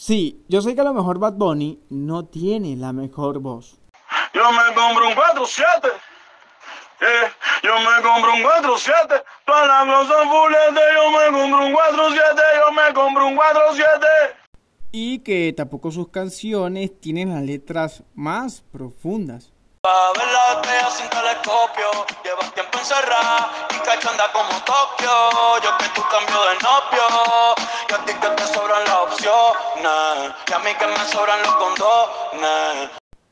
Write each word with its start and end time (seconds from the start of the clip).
Sí, 0.00 0.42
yo 0.48 0.62
sé 0.62 0.74
que 0.74 0.80
a 0.80 0.84
lo 0.84 0.94
mejor 0.94 1.18
Bad 1.18 1.34
Bunny 1.34 1.78
no 1.90 2.24
tiene 2.24 2.74
la 2.74 2.90
mejor 2.90 3.38
voz. 3.38 3.78
Yo 4.32 4.50
me 4.50 4.74
compro 4.74 5.08
un 5.08 5.14
4-7. 5.14 5.92
Eh, 7.02 7.06
yo 7.62 7.74
me 7.80 8.02
compro 8.02 8.32
un 8.32 8.40
4-7. 8.40 9.22
Todas 9.44 9.66
las 9.66 9.84
cosas 9.84 10.26
fulete. 10.26 10.80
Yo 10.96 11.10
me 11.10 11.38
compro 11.38 11.66
un 11.66 11.74
4-7. 11.74 12.16
Yo 12.16 12.72
me 12.72 12.94
compro 12.94 13.26
un 13.26 13.36
4-7. 13.36 13.84
Y 14.90 15.18
que 15.18 15.52
tampoco 15.54 15.90
sus 15.90 16.08
canciones 16.08 16.98
tienen 16.98 17.34
las 17.34 17.42
letras 17.42 18.02
más 18.14 18.62
profundas. 18.72 19.52
Pa' 19.82 20.12
ver 20.14 20.28
la 20.28 20.60
estrella 20.60 20.90
sin 20.90 21.08
telescopio. 21.08 21.88
Llevas 22.22 22.52
tiempo 22.52 22.78
encerrada 22.78 23.50
y 23.70 23.78
cachanda 23.78 24.24
como 24.30 24.50
Tokio. 24.62 25.58
Yo 25.64 25.78
que 25.78 25.88
tú 25.94 26.02
cambio 26.10 26.36
de 26.36 26.54
novio. 26.60 27.54
Y 27.88 27.92
a 27.94 27.98
ti 28.04 28.12
que 28.12 28.28
te 28.28 28.42
sobran 28.42 28.84
las 28.84 28.94
opciones. 28.94 30.34
Y 30.48 30.52
a 30.52 30.58
mí 30.58 30.74
que 30.78 30.86
me 30.86 30.98
sobran 31.06 31.40
los 31.42 31.54
condones. 31.54 32.90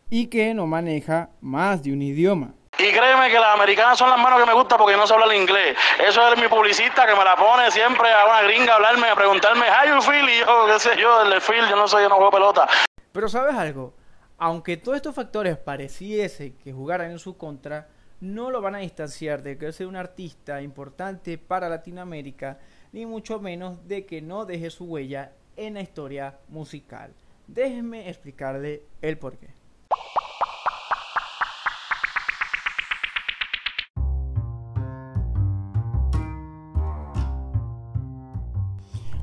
Y 0.09 0.29
que 0.29 0.55
no 0.55 0.67
maneja 0.67 1.29
más 1.43 1.83
de 1.83 1.93
un 1.93 2.01
idioma. 2.01 2.55
Y 2.79 2.93
créeme 2.93 3.29
que 3.29 3.39
las 3.39 3.53
americanas 3.53 3.99
son 3.99 4.09
las 4.09 4.19
manos 4.19 4.41
que 4.41 4.47
me 4.47 4.55
gustan 4.55 4.79
porque 4.79 4.97
no 4.97 5.07
se 5.07 5.13
habla 5.13 5.27
el 5.27 5.35
inglés. 5.35 5.77
Eso 5.99 6.33
es 6.33 6.41
mi 6.41 6.49
publicista 6.49 7.07
que 7.07 7.15
me 7.15 7.25
la 7.25 7.37
pone 7.37 7.71
siempre 7.71 8.11
a 8.11 8.25
una 8.25 8.41
gringa 8.45 8.73
a 8.73 8.77
hablarme, 8.77 9.11
a 9.11 9.15
preguntarme, 9.15 9.67
how 9.69 9.87
you 9.87 10.01
feel? 10.01 10.27
Y 10.27 10.39
yo, 10.39 10.67
qué 10.67 10.81
sé 10.81 10.97
yo, 10.97 11.23
el 11.25 11.31
de 11.31 11.41
feel, 11.43 11.69
yo 11.69 11.77
no 11.77 11.87
sé, 11.87 12.01
yo 12.01 12.09
no 12.09 12.15
juego 12.15 12.31
pelota. 12.31 12.67
Pero 13.13 13.29
¿sabes 13.29 13.55
algo? 13.55 13.98
Aunque 14.41 14.77
todos 14.77 14.97
estos 14.97 15.17
factores 15.17 15.57
pareciese 15.57 16.55
que 16.55 16.73
jugaran 16.73 17.11
en 17.11 17.19
su 17.19 17.37
contra, 17.37 17.89
no 18.21 18.51
lo 18.51 18.61
van 18.61 18.77
a 18.77 18.79
distanciar 18.79 19.43
de 19.43 19.59
que 19.59 19.73
sea 19.73 19.89
un 19.89 19.97
artista 19.97 20.63
importante 20.63 21.39
para 21.39 21.69
Latinoamérica, 21.69 22.61
ni 22.93 23.05
mucho 23.05 23.41
menos 23.41 23.87
de 23.89 24.07
que 24.07 24.23
no 24.23 24.45
deje 24.45 24.71
su 24.71 24.85
huella 24.85 25.33
en 25.57 25.75
la 25.75 25.81
historia 25.81 26.39
musical. 26.49 27.13
Déjenme 27.49 28.09
explicarle 28.09 28.85
el 29.03 29.19
porqué. 29.19 29.58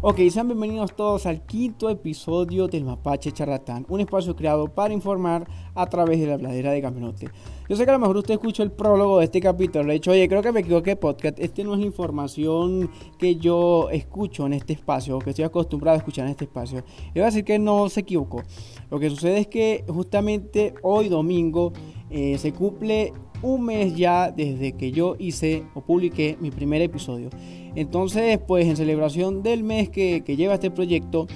Ok, 0.07 0.19
sean 0.29 0.47
bienvenidos 0.47 0.95
todos 0.95 1.25
al 1.25 1.47
quinto 1.47 1.89
episodio 1.89 2.67
del 2.67 2.83
Mapache 2.83 3.31
Charlatán, 3.31 3.87
un 3.89 4.01
espacio 4.01 4.35
creado 4.35 4.67
para 4.67 4.93
informar 4.93 5.47
a 5.73 5.87
través 5.87 6.19
de 6.19 6.27
la 6.27 6.37
pladera 6.37 6.73
de 6.73 6.79
Caminote. 6.79 7.27
Yo 7.67 7.75
sé 7.75 7.85
que 7.85 7.89
a 7.89 7.93
lo 7.93 7.99
mejor 7.99 8.17
usted 8.17 8.35
escuchó 8.35 8.61
el 8.61 8.71
prólogo 8.71 9.17
de 9.17 9.25
este 9.25 9.41
capítulo, 9.41 9.85
de 9.85 9.95
hecho, 9.95 10.11
oye, 10.11 10.29
creo 10.29 10.43
que 10.43 10.51
me 10.51 10.59
equivoqué 10.59 10.95
podcast, 10.95 11.39
este 11.39 11.63
no 11.63 11.73
es 11.73 11.79
la 11.79 11.87
información 11.87 12.91
que 13.17 13.37
yo 13.37 13.89
escucho 13.89 14.45
en 14.45 14.53
este 14.53 14.73
espacio, 14.73 15.17
o 15.17 15.19
que 15.19 15.31
estoy 15.31 15.45
acostumbrado 15.45 15.95
a 15.95 15.97
escuchar 15.97 16.25
en 16.25 16.31
este 16.33 16.45
espacio. 16.45 16.83
Y 17.07 17.13
voy 17.13 17.23
a 17.23 17.25
decir 17.25 17.43
que 17.43 17.57
no 17.57 17.89
se 17.89 18.01
equivocó. 18.01 18.43
Lo 18.91 18.99
que 18.99 19.09
sucede 19.09 19.39
es 19.39 19.47
que 19.47 19.85
justamente 19.87 20.75
hoy 20.83 21.09
domingo 21.09 21.73
eh, 22.11 22.37
se 22.37 22.53
cumple 22.53 23.11
un 23.45 23.63
mes 23.63 23.95
ya 23.95 24.31
desde 24.31 24.73
que 24.73 24.91
yo 24.91 25.15
hice 25.19 25.63
o 25.75 25.81
publiqué 25.81 26.35
mi 26.41 26.49
primer 26.49 26.81
episodio. 26.81 27.29
Entonces, 27.75 28.39
pues 28.39 28.65
en 28.65 28.75
celebración 28.75 29.43
del 29.43 29.63
mes 29.63 29.89
que, 29.89 30.21
lleva 30.35 30.55
este 30.55 30.71
proyecto, 30.71 31.27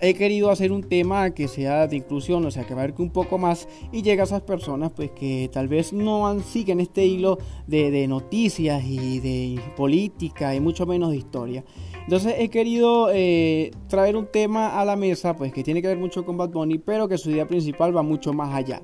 he 0.00 0.14
querido 0.14 0.50
hacer 0.50 0.72
un 0.72 0.82
tema 0.82 1.34
que 1.34 1.48
sea 1.48 1.86
de 1.86 1.96
inclusión, 1.96 2.46
o 2.46 2.50
sea, 2.50 2.64
que 2.64 2.72
abarque 2.72 3.02
un 3.02 3.10
poco 3.10 3.36
más 3.36 3.68
y 3.92 4.00
llegue 4.00 4.22
a 4.22 4.24
esas 4.24 4.40
personas 4.40 4.92
pues 4.96 5.10
que 5.10 5.50
tal 5.52 5.68
vez 5.68 5.92
no 5.92 6.40
siguen 6.40 6.80
este 6.80 7.04
hilo 7.04 7.36
de, 7.66 8.08
noticias 8.08 8.82
y 8.82 9.20
de 9.20 9.60
política 9.76 10.54
y 10.54 10.60
mucho 10.60 10.86
menos 10.86 11.10
de 11.10 11.18
historia. 11.18 11.62
Entonces 12.04 12.36
he 12.38 12.48
querido 12.48 13.10
eh, 13.12 13.70
traer 13.88 14.16
un 14.16 14.26
tema 14.32 14.80
a 14.80 14.84
la 14.86 14.96
mesa 14.96 15.36
pues 15.36 15.52
que 15.52 15.62
tiene 15.62 15.82
que 15.82 15.88
ver 15.88 15.98
mucho 15.98 16.24
con 16.24 16.38
Bad 16.38 16.50
Bunny, 16.50 16.78
pero 16.78 17.06
que 17.06 17.18
su 17.18 17.30
idea 17.30 17.46
principal 17.46 17.94
va 17.94 18.02
mucho 18.02 18.32
más 18.32 18.54
allá. 18.54 18.80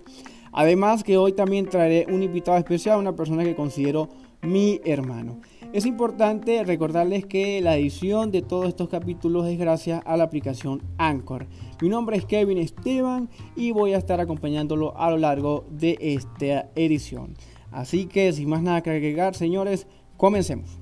Además 0.56 1.04
que 1.04 1.18
hoy 1.18 1.32
también 1.32 1.66
traeré 1.66 2.06
un 2.08 2.22
invitado 2.22 2.56
especial, 2.56 2.98
una 2.98 3.14
persona 3.14 3.44
que 3.44 3.54
considero 3.54 4.08
mi 4.40 4.80
hermano. 4.86 5.38
Es 5.74 5.84
importante 5.84 6.64
recordarles 6.64 7.26
que 7.26 7.60
la 7.60 7.76
edición 7.76 8.30
de 8.30 8.40
todos 8.40 8.66
estos 8.66 8.88
capítulos 8.88 9.46
es 9.46 9.58
gracias 9.58 10.02
a 10.06 10.16
la 10.16 10.24
aplicación 10.24 10.80
Anchor. 10.96 11.46
Mi 11.82 11.90
nombre 11.90 12.16
es 12.16 12.24
Kevin 12.24 12.56
Esteban 12.56 13.28
y 13.54 13.72
voy 13.72 13.92
a 13.92 13.98
estar 13.98 14.18
acompañándolo 14.18 14.96
a 14.96 15.10
lo 15.10 15.18
largo 15.18 15.66
de 15.68 15.98
esta 16.00 16.70
edición. 16.74 17.34
Así 17.70 18.06
que 18.06 18.32
sin 18.32 18.48
más 18.48 18.62
nada 18.62 18.80
que 18.80 18.88
agregar, 18.88 19.34
señores, 19.34 19.86
comencemos. 20.16 20.78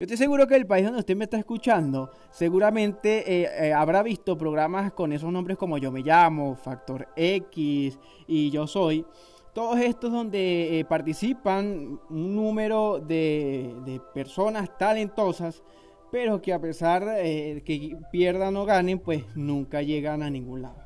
Yo 0.00 0.04
estoy 0.04 0.16
seguro 0.16 0.46
que 0.46 0.54
el 0.54 0.64
país 0.64 0.84
donde 0.84 1.00
usted 1.00 1.16
me 1.16 1.24
está 1.24 1.38
escuchando 1.38 2.12
seguramente 2.30 3.42
eh, 3.42 3.48
eh, 3.66 3.72
habrá 3.72 4.04
visto 4.04 4.38
programas 4.38 4.92
con 4.92 5.12
esos 5.12 5.32
nombres 5.32 5.58
como 5.58 5.76
Yo 5.76 5.90
me 5.90 6.02
llamo, 6.02 6.54
Factor 6.54 7.08
X 7.16 7.98
y 8.28 8.50
Yo 8.52 8.68
soy. 8.68 9.04
Todos 9.52 9.80
estos 9.80 10.12
donde 10.12 10.78
eh, 10.78 10.84
participan 10.84 11.98
un 12.10 12.36
número 12.36 13.00
de, 13.00 14.00
personas 14.14 14.78
talentosas, 14.78 15.64
pero 16.12 16.40
que 16.40 16.52
a 16.52 16.60
pesar 16.60 17.04
de 17.04 17.60
que 17.66 17.96
pierdan 18.12 18.56
o 18.56 18.64
ganen, 18.64 19.00
pues 19.00 19.24
nunca 19.34 19.82
llegan 19.82 20.22
a 20.22 20.30
ningún 20.30 20.62
lado. 20.62 20.76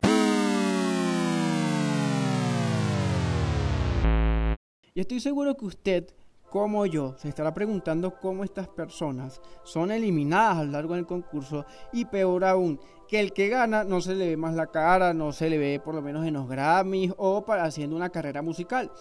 Y 4.95 5.01
estoy 5.01 5.21
seguro 5.21 5.55
que 5.55 5.67
usted 5.67 6.15
como 6.53 6.85
yo, 6.85 7.15
se 7.17 7.31
estará 7.31 7.55
preguntando 7.55 8.15
cómo 8.21 8.45
estas 8.45 8.69
personas 8.69 9.41
son 9.65 9.91
eliminadas 9.91 10.59
a 10.59 10.65
lo 10.65 10.73
largo 10.73 10.95
del 10.95 11.07
concurso 11.07 11.65
y 11.95 12.05
peor 12.05 12.45
aún, 12.45 12.79
que 13.09 13.21
el 13.21 13.33
que 13.33 13.49
gana 13.49 13.85
no 13.85 14.03
se 14.03 14.15
le 14.15 14.29
ve 14.29 14.37
más 14.37 14.55
la 14.55 14.67
cara, 14.67 15.15
no 15.15 15.33
se 15.33 15.49
le 15.49 15.57
ve 15.57 15.81
por 15.83 15.95
lo 15.95 16.03
menos 16.03 16.27
en 16.27 16.35
los 16.35 16.47
Grammys 16.47 17.15
o 17.17 17.43
para 17.47 17.65
haciendo 17.65 17.97
una 17.97 18.11
carrera 18.11 18.43
musical. 18.43 18.93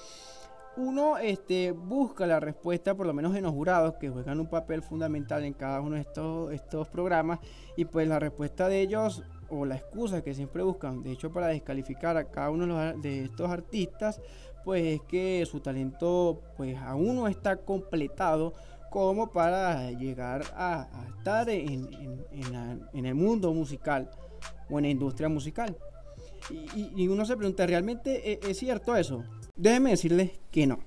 Uno 0.78 1.18
este, 1.18 1.74
busca 1.74 2.26
la 2.26 2.40
respuesta, 2.40 2.96
por 2.96 3.06
lo 3.06 3.14
menos 3.14 3.36
en 3.36 3.44
los 3.44 3.52
jurados, 3.52 3.96
que 4.00 4.10
juegan 4.10 4.40
un 4.40 4.48
papel 4.48 4.82
fundamental 4.82 5.44
en 5.44 5.52
cada 5.52 5.82
uno 5.82 5.96
de 5.96 6.02
estos, 6.04 6.54
estos 6.54 6.88
programas, 6.88 7.40
y 7.76 7.84
pues 7.84 8.08
la 8.08 8.18
respuesta 8.18 8.70
de 8.70 8.80
ellos 8.80 9.26
o 9.52 9.66
la 9.66 9.76
excusa 9.76 10.24
que 10.24 10.34
siempre 10.34 10.64
buscan, 10.64 11.04
de 11.04 11.12
hecho 11.12 11.32
para 11.32 11.48
descalificar 11.48 12.18
a 12.18 12.26
cada 12.26 12.50
uno 12.50 12.94
de 12.98 13.26
estos 13.26 13.50
artistas, 13.50 14.22
pues 14.64 14.84
es 14.84 15.02
que 15.02 15.46
su 15.46 15.60
talento 15.60 16.42
pues 16.58 16.78
aún 16.78 17.18
no 17.18 17.28
está 17.28 17.58
completado 17.58 18.54
como 18.90 19.32
para 19.32 19.92
llegar 19.92 20.44
a, 20.54 20.88
estar 21.18 21.50
en, 21.50 21.88
el 22.94 23.16
mundo 23.16 23.54
musical 23.54 24.10
o 24.70 24.80
en 24.80 24.84
la 24.84 24.90
industria 24.90 25.30
musical. 25.30 25.78
Y, 26.76 27.08
uno 27.08 27.24
se 27.26 27.38
pregunta, 27.38 27.66
¿realmente 27.66 28.34
es, 28.34 28.40
es, 28.50 28.58
cierto 28.58 28.96
eso? 28.96 29.24
Déjeme 29.56 29.92
decirles 29.92 30.32
que 30.52 30.68
no. 30.68 30.80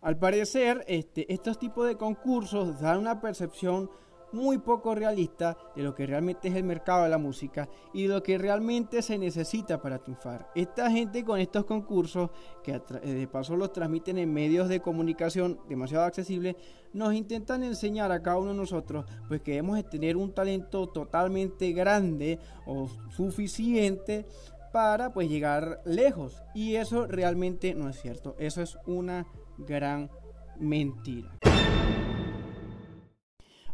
Al 0.00 0.18
parecer, 0.18 0.84
este, 0.86 1.32
estos 1.32 1.58
tipos 1.58 1.88
de 1.88 1.96
concursos 1.96 2.80
dan 2.80 2.98
una 2.98 3.20
percepción 3.20 3.90
muy 4.34 4.58
poco 4.58 4.94
realista 4.94 5.56
de 5.74 5.82
lo 5.82 5.94
que 5.94 6.06
realmente 6.06 6.48
es 6.48 6.56
el 6.56 6.64
mercado 6.64 7.04
de 7.04 7.08
la 7.08 7.18
música 7.18 7.68
y 7.92 8.02
de 8.02 8.08
lo 8.08 8.22
que 8.22 8.36
realmente 8.36 9.00
se 9.00 9.16
necesita 9.16 9.80
para 9.80 9.98
triunfar. 9.98 10.50
Esta 10.54 10.90
gente 10.90 11.24
con 11.24 11.40
estos 11.40 11.64
concursos, 11.64 12.30
que 12.62 12.72
eh, 12.72 13.14
de 13.14 13.28
paso 13.28 13.56
los 13.56 13.72
transmiten 13.72 14.18
en 14.18 14.32
medios 14.32 14.68
de 14.68 14.80
comunicación 14.80 15.60
demasiado 15.68 16.04
accesibles, 16.04 16.56
nos 16.92 17.14
intentan 17.14 17.62
enseñar 17.62 18.12
a 18.12 18.22
cada 18.22 18.38
uno 18.38 18.50
de 18.50 18.56
nosotros 18.56 19.04
pues 19.28 19.40
que 19.40 19.52
debemos 19.52 19.82
tener 19.88 20.16
un 20.16 20.32
talento 20.32 20.88
totalmente 20.88 21.72
grande 21.72 22.38
o 22.66 22.88
suficiente 23.10 24.26
para 24.72 25.12
pues 25.12 25.28
llegar 25.28 25.80
lejos. 25.84 26.42
Y 26.54 26.74
eso 26.74 27.06
realmente 27.06 27.74
no 27.74 27.88
es 27.88 28.00
cierto. 28.00 28.34
Eso 28.38 28.60
es 28.60 28.76
una 28.86 29.26
gran 29.58 30.10
mentira 30.58 31.38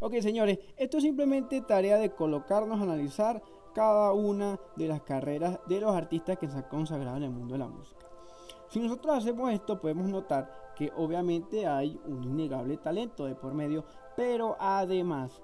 Ok, 0.02 0.14
señores, 0.22 0.58
esto 0.78 0.96
es 0.96 1.02
simplemente 1.02 1.60
tarea 1.60 1.98
de 1.98 2.14
colocarnos 2.14 2.80
a 2.80 2.84
analizar 2.84 3.42
cada 3.74 4.14
una 4.14 4.58
de 4.76 4.88
las 4.88 5.02
carreras 5.02 5.60
de 5.68 5.78
los 5.78 5.94
artistas 5.94 6.38
que 6.38 6.48
se 6.48 6.56
han 6.56 6.68
consagrado 6.70 7.18
en 7.18 7.24
el 7.24 7.30
mundo 7.30 7.52
de 7.52 7.58
la 7.58 7.68
música. 7.68 8.06
Si 8.70 8.80
nosotros 8.80 9.18
hacemos 9.18 9.52
esto, 9.52 9.78
podemos 9.78 10.08
notar 10.08 10.72
que 10.74 10.90
obviamente 10.96 11.66
hay 11.66 12.00
un 12.06 12.24
innegable 12.24 12.78
talento 12.78 13.26
de 13.26 13.34
por 13.34 13.52
medio, 13.52 13.84
pero 14.16 14.56
además 14.58 15.42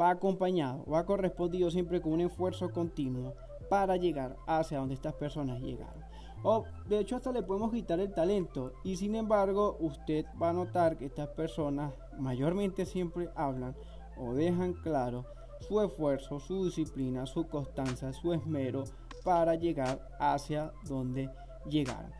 va 0.00 0.10
acompañado, 0.10 0.86
va 0.86 1.04
correspondido 1.04 1.70
siempre 1.70 2.00
con 2.00 2.14
un 2.14 2.22
esfuerzo 2.22 2.70
continuo 2.70 3.34
para 3.68 3.96
llegar 3.96 4.38
hacia 4.46 4.78
donde 4.78 4.94
estas 4.94 5.12
personas 5.12 5.60
llegaron. 5.60 6.02
O 6.42 6.64
de 6.86 7.00
hecho 7.00 7.16
hasta 7.16 7.32
le 7.32 7.42
podemos 7.42 7.70
quitar 7.70 8.00
el 8.00 8.14
talento 8.14 8.72
y 8.82 8.96
sin 8.96 9.14
embargo 9.14 9.76
usted 9.80 10.24
va 10.40 10.50
a 10.50 10.54
notar 10.54 10.96
que 10.96 11.04
estas 11.04 11.28
personas 11.28 11.92
mayormente 12.18 12.86
siempre 12.86 13.28
hablan 13.34 13.74
o 14.16 14.34
dejan 14.34 14.74
claro 14.74 15.24
su 15.60 15.80
esfuerzo, 15.80 16.40
su 16.40 16.66
disciplina, 16.66 17.26
su 17.26 17.46
constancia, 17.48 18.12
su 18.12 18.32
esmero 18.32 18.84
para 19.24 19.54
llegar 19.54 20.08
hacia 20.18 20.72
donde 20.86 21.30
llegaron. 21.68 22.12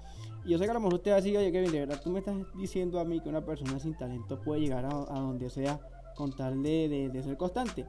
Y 0.44 0.50
yo 0.50 0.58
sé 0.58 0.64
que 0.64 0.70
a 0.70 0.74
lo 0.74 0.80
mejor 0.80 0.94
usted 0.94 1.10
va 1.12 1.16
a 1.16 1.20
decir, 1.20 1.36
oye 1.36 1.52
Kevin, 1.52 1.72
de 1.72 1.80
verdad 1.80 2.00
tú 2.02 2.10
me 2.10 2.20
estás 2.20 2.36
diciendo 2.56 2.98
a 3.00 3.04
mí 3.04 3.20
que 3.20 3.28
una 3.28 3.44
persona 3.44 3.78
sin 3.78 3.96
talento 3.96 4.40
puede 4.40 4.60
llegar 4.60 4.84
a, 4.84 4.90
donde 4.90 5.50
sea. 5.50 5.80
con 6.16 6.34
tal 6.34 6.62
de, 6.62 7.10
de 7.12 7.22
ser 7.22 7.36
constante. 7.36 7.86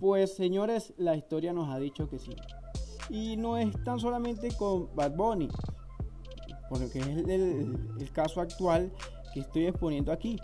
Pues 0.00 0.34
señores, 0.34 0.94
la 0.96 1.14
historia 1.14 1.52
nos 1.52 1.68
ha 1.68 1.78
dicho 1.78 2.08
que 2.08 2.18
sí. 2.18 2.34
Y 3.10 3.36
no 3.36 3.58
es 3.58 3.70
tan 3.84 4.00
solamente 4.00 4.48
con 4.56 4.94
Bad 4.94 5.14
Bunny, 5.16 5.48
porque 6.72 7.00
es 7.00 7.06
el, 7.06 8.10
caso 8.12 8.40
actual 8.40 8.90
que 9.34 9.40
estoy 9.40 9.66
exponiendo 9.66 10.10
aquí, 10.10 10.38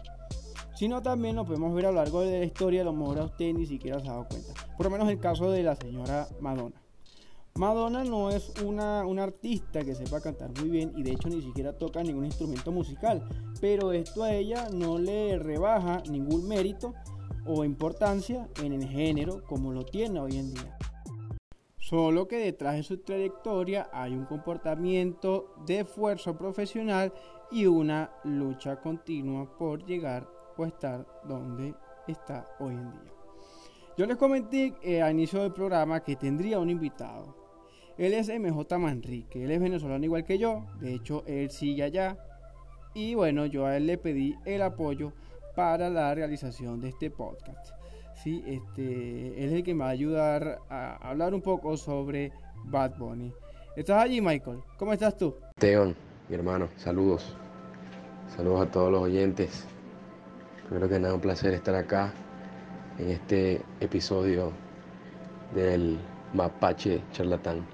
sino 0.78 1.02
también 1.02 1.34
lo 1.34 1.44
podemos 1.44 1.74
ver 1.74 1.86
a 1.86 1.90
lo 1.90 1.96
largo 1.96 2.20
de 2.20 2.38
la 2.38 2.44
historia, 2.44 2.82
a 2.82 2.84
lo 2.84 2.92
mejor 2.92 3.18
a 3.18 3.24
usted 3.24 3.52
ni 3.52 3.66
siquiera 3.66 3.98
se 3.98 4.06
ha 4.06 4.12
dado 4.12 4.28
cuenta. 4.28 4.52
Por 4.76 4.86
lo 4.86 4.90
menos 4.90 5.08
el 5.08 5.18
caso 5.18 5.50
de 5.50 5.64
la 5.64 5.74
señora 5.74 6.28
Madonna. 6.38 6.80
Madonna 7.56 8.04
no 8.04 8.30
es 8.30 8.52
una, 8.64 9.04
una, 9.04 9.24
artista 9.24 9.84
que 9.84 9.96
sepa 9.96 10.20
cantar 10.20 10.52
muy 10.60 10.70
bien 10.70 10.92
y 10.94 11.02
de 11.02 11.10
hecho 11.10 11.28
ni 11.30 11.42
siquiera 11.42 11.76
toca 11.76 12.04
ningún 12.04 12.26
instrumento 12.26 12.70
musical, 12.70 13.28
pero 13.60 13.90
esto 13.90 14.22
a 14.22 14.32
ella 14.32 14.68
no 14.72 15.00
le 15.00 15.36
rebaja 15.40 16.00
ningún 16.08 16.46
mérito 16.46 16.94
o 17.44 17.64
importancia 17.64 18.48
en 18.62 18.72
el 18.72 18.86
género 18.86 19.42
como 19.48 19.72
lo 19.72 19.84
tiene 19.84 20.20
hoy 20.20 20.36
en 20.36 20.54
día. 20.54 20.78
Solo 21.80 22.28
que 22.28 22.36
detrás 22.36 22.76
de 22.76 22.84
su 22.84 22.98
trayectoria 22.98 23.90
hay 23.92 24.12
un 24.12 24.26
comportamiento 24.26 25.56
de 25.66 25.80
esfuerzo 25.80 26.38
profesional 26.38 27.12
y 27.50 27.66
una 27.66 28.12
lucha 28.22 28.80
continua 28.80 29.56
por 29.58 29.84
llegar 29.84 30.37
o 30.58 30.66
estar 30.66 31.06
donde 31.24 31.74
está 32.06 32.46
hoy 32.58 32.74
en 32.74 32.90
día. 32.90 33.12
Yo 33.96 34.06
les 34.06 34.16
comenté 34.16 34.74
eh, 34.82 35.02
al 35.02 35.12
inicio 35.12 35.42
del 35.42 35.52
programa 35.52 36.00
que 36.00 36.16
tendría 36.16 36.58
un 36.58 36.70
invitado. 36.70 37.34
Él 37.96 38.12
es 38.12 38.28
MJ 38.28 38.78
Manrique, 38.78 39.44
él 39.44 39.50
es 39.50 39.60
venezolano 39.60 40.04
igual 40.04 40.24
que 40.24 40.38
yo, 40.38 40.66
de 40.80 40.94
hecho 40.94 41.24
él 41.26 41.50
sigue 41.50 41.82
allá. 41.82 42.16
Y 42.94 43.14
bueno, 43.14 43.46
yo 43.46 43.66
a 43.66 43.76
él 43.76 43.86
le 43.86 43.98
pedí 43.98 44.36
el 44.44 44.62
apoyo 44.62 45.12
para 45.56 45.90
la 45.90 46.14
realización 46.14 46.80
de 46.80 46.90
este 46.90 47.10
podcast. 47.10 47.74
Sí, 48.22 48.42
este, 48.46 49.42
él 49.42 49.50
es 49.50 49.52
el 49.52 49.62
que 49.62 49.74
me 49.74 49.84
va 49.84 49.90
a 49.90 49.92
ayudar 49.92 50.60
a 50.68 50.96
hablar 51.08 51.34
un 51.34 51.42
poco 51.42 51.76
sobre 51.76 52.32
Bad 52.64 52.96
Bunny. 52.98 53.32
¿Estás 53.76 54.02
allí, 54.02 54.20
Michael? 54.20 54.58
¿Cómo 54.76 54.92
estás 54.92 55.16
tú? 55.16 55.36
Teon, 55.56 55.94
mi 56.28 56.34
hermano, 56.34 56.68
saludos. 56.76 57.36
Saludos 58.28 58.66
a 58.66 58.70
todos 58.70 58.92
los 58.92 59.02
oyentes. 59.02 59.66
Primero 60.68 60.86
que 60.86 61.00
nada, 61.00 61.14
un 61.14 61.20
placer 61.20 61.54
estar 61.54 61.74
acá 61.74 62.12
en 62.98 63.08
este 63.08 63.62
episodio 63.80 64.52
del 65.54 65.98
Mapache 66.34 67.02
Charlatán. 67.10 67.64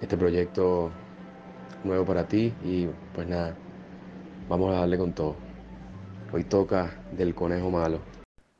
Este 0.00 0.16
proyecto 0.16 0.90
nuevo 1.84 2.06
para 2.06 2.26
ti 2.26 2.54
y 2.64 2.86
pues 3.14 3.28
nada, 3.28 3.54
vamos 4.48 4.74
a 4.74 4.80
darle 4.80 4.96
con 4.96 5.12
todo. 5.12 5.36
Hoy 6.32 6.44
toca 6.44 6.90
del 7.12 7.34
conejo 7.34 7.70
malo. 7.70 8.00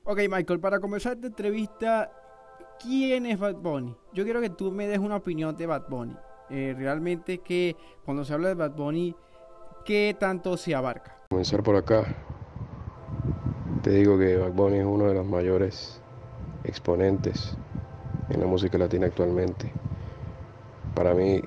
Ok, 0.05 0.19
Michael, 0.29 0.61
para 0.61 0.79
comenzar 0.79 1.15
esta 1.15 1.29
entrevista, 1.29 2.13
¿quién 2.79 3.25
es 3.25 3.39
Bad 3.39 3.55
Bunny? 3.55 3.97
Yo 4.13 4.25
quiero 4.25 4.43
que 4.43 4.51
tú 4.51 4.71
me 4.71 4.87
des 4.87 4.99
una 4.99 5.17
opinión 5.17 5.57
de 5.57 5.65
Bad 5.65 5.89
Bunny. 5.89 6.15
Eh, 6.51 6.75
realmente 6.77 7.39
que 7.39 7.75
cuando 8.05 8.23
se 8.23 8.35
habla 8.35 8.49
de 8.49 8.55
Bad 8.55 8.73
Bunny, 8.73 9.17
¿qué 9.87 10.15
tanto 10.21 10.59
se 10.59 10.75
abarca? 10.75 11.17
Comenzar 11.31 11.63
por 11.63 11.77
acá. 11.77 12.05
Te 13.83 13.91
digo 13.91 14.19
que 14.19 14.37
Bad 14.37 14.53
Bunny 14.53 14.79
es 14.79 14.85
uno 14.85 15.07
de 15.09 15.15
los 15.15 15.27
mayores 15.27 16.03
exponentes 16.65 17.59
en 18.29 18.41
la 18.41 18.47
música 18.47 18.77
latina 18.79 19.07
actualmente. 19.07 19.73
Para 20.95 21.15
mí, 21.15 21.41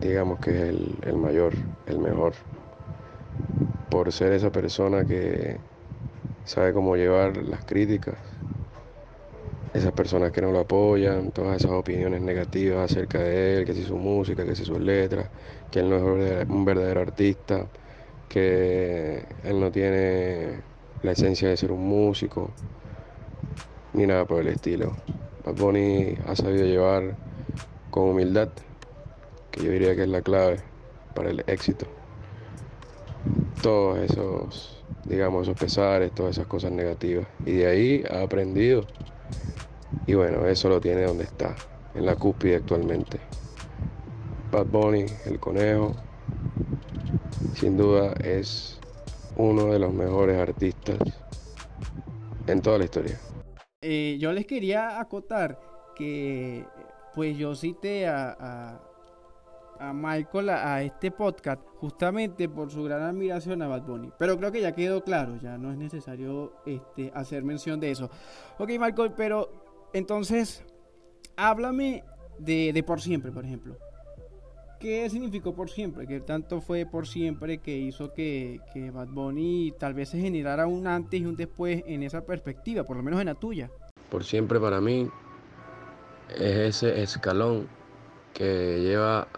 digamos 0.00 0.40
que 0.40 0.50
es 0.50 0.60
el, 0.70 0.98
el 1.02 1.16
mayor, 1.16 1.54
el 1.86 1.98
mejor 2.00 2.34
por 3.90 4.12
ser 4.12 4.32
esa 4.32 4.50
persona 4.50 5.04
que 5.04 5.58
sabe 6.44 6.72
cómo 6.72 6.96
llevar 6.96 7.36
las 7.38 7.64
críticas, 7.64 8.18
esas 9.74 9.92
personas 9.92 10.32
que 10.32 10.40
no 10.40 10.52
lo 10.52 10.60
apoyan, 10.60 11.32
todas 11.32 11.56
esas 11.58 11.72
opiniones 11.72 12.22
negativas 12.22 12.90
acerca 12.90 13.18
de 13.20 13.58
él, 13.58 13.64
que 13.66 13.74
si 13.74 13.84
su 13.84 13.96
música, 13.98 14.44
que 14.44 14.56
si 14.56 14.64
sus 14.64 14.80
letras, 14.80 15.30
que 15.70 15.80
él 15.80 15.90
no 15.90 15.96
es 16.16 16.48
un 16.48 16.64
verdadero 16.64 17.00
artista, 17.02 17.70
que 18.28 19.26
él 19.44 19.60
no 19.60 19.70
tiene 19.70 20.64
la 21.02 21.12
esencia 21.12 21.48
de 21.48 21.56
ser 21.56 21.72
un 21.72 21.86
músico, 21.86 22.50
ni 23.92 24.06
nada 24.06 24.24
por 24.24 24.40
el 24.40 24.48
estilo. 24.48 24.96
Bad 25.44 25.54
Bunny 25.56 26.16
ha 26.26 26.36
sabido 26.36 26.64
llevar 26.64 27.16
con 27.90 28.10
humildad, 28.10 28.48
que 29.50 29.64
yo 29.64 29.70
diría 29.70 29.94
que 29.94 30.02
es 30.02 30.08
la 30.08 30.22
clave 30.22 30.58
para 31.14 31.30
el 31.30 31.44
éxito 31.46 31.86
todos 33.62 33.98
esos, 33.98 34.84
digamos, 35.04 35.42
esos 35.42 35.58
pesares, 35.58 36.12
todas 36.12 36.36
esas 36.36 36.46
cosas 36.46 36.72
negativas. 36.72 37.26
Y 37.44 37.52
de 37.52 37.66
ahí 37.66 38.04
ha 38.10 38.22
aprendido. 38.22 38.86
Y 40.06 40.14
bueno, 40.14 40.46
eso 40.46 40.68
lo 40.68 40.80
tiene 40.80 41.02
donde 41.02 41.24
está, 41.24 41.54
en 41.94 42.06
la 42.06 42.16
cúspide 42.16 42.56
actualmente. 42.56 43.18
Bad 44.52 44.66
Bunny, 44.66 45.06
el 45.24 45.40
conejo, 45.40 45.94
sin 47.54 47.76
duda 47.76 48.12
es 48.22 48.78
uno 49.36 49.66
de 49.66 49.78
los 49.78 49.92
mejores 49.92 50.38
artistas 50.38 50.98
en 52.46 52.60
toda 52.60 52.78
la 52.78 52.84
historia. 52.84 53.18
Eh, 53.82 54.16
yo 54.20 54.32
les 54.32 54.46
quería 54.46 55.00
acotar 55.00 55.60
que 55.94 56.64
pues 57.14 57.36
yo 57.36 57.54
cité 57.54 58.06
a 58.06 58.80
a 59.80 59.92
Michael 59.92 60.50
a, 60.50 60.82
este 60.82 61.10
podcast 61.10 61.60
justamente 61.76 62.48
por 62.48 62.70
su 62.70 62.82
gran 62.84 63.02
admiración 63.02 63.62
a 63.62 63.68
Bad 63.68 63.82
Bunny. 63.82 64.12
Pero 64.18 64.36
creo 64.38 64.52
que 64.52 64.60
ya 64.60 64.72
quedó 64.72 65.02
claro, 65.02 65.38
ya 65.40 65.58
no 65.58 65.70
es 65.70 65.78
necesario 65.78 66.54
este, 66.66 67.10
hacer 67.14 67.44
mención 67.44 67.80
de 67.80 67.90
eso. 67.90 68.10
Ok, 68.58 68.70
Michael, 68.78 69.12
pero 69.16 69.88
entonces, 69.92 70.64
háblame 71.36 72.04
de, 72.38 72.72
de 72.72 72.82
por 72.82 73.00
siempre, 73.00 73.32
por 73.32 73.44
ejemplo. 73.44 73.76
¿Qué 74.78 75.08
significó 75.08 75.54
por 75.54 75.70
siempre? 75.70 76.06
¿Qué 76.06 76.20
tanto 76.20 76.60
fue 76.60 76.84
por 76.84 77.06
siempre 77.06 77.58
que 77.58 77.76
hizo 77.76 78.12
que, 78.12 78.60
que 78.74 78.90
Bad 78.90 79.08
Bunny 79.08 79.72
tal 79.78 79.94
vez 79.94 80.10
se 80.10 80.20
generara 80.20 80.66
un 80.66 80.86
antes 80.86 81.18
y 81.18 81.24
un 81.24 81.34
después 81.34 81.82
en 81.86 82.02
esa 82.02 82.26
perspectiva, 82.26 82.84
por 82.84 82.96
lo 82.96 83.02
menos 83.02 83.20
en 83.20 83.26
la 83.26 83.34
tuya? 83.34 83.70
Por 84.10 84.22
siempre 84.22 84.60
para 84.60 84.80
mí 84.82 85.10
es 86.34 86.82
ese 86.82 87.02
escalón 87.02 87.68
que 88.34 88.80
lleva 88.82 89.28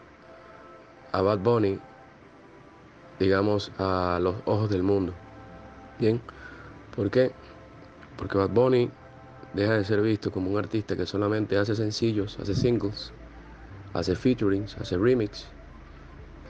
a 1.12 1.22
Bad 1.22 1.38
Bunny, 1.38 1.78
digamos, 3.20 3.70
a 3.78 4.18
los 4.20 4.34
ojos 4.44 4.68
del 4.70 4.82
mundo. 4.82 5.14
Bien, 6.00 6.20
¿por 6.96 7.12
qué? 7.12 7.30
Porque 8.16 8.38
Bad 8.38 8.50
Bunny 8.50 8.90
deja 9.54 9.74
de 9.74 9.84
ser 9.84 10.02
visto 10.02 10.32
como 10.32 10.50
un 10.50 10.58
artista 10.58 10.96
que 10.96 11.06
solamente 11.06 11.56
hace 11.56 11.76
sencillos, 11.76 12.38
hace 12.40 12.56
singles, 12.56 13.12
hace 13.92 14.14
featurings, 14.14 14.76
hace 14.78 14.96
remix, 14.96 15.46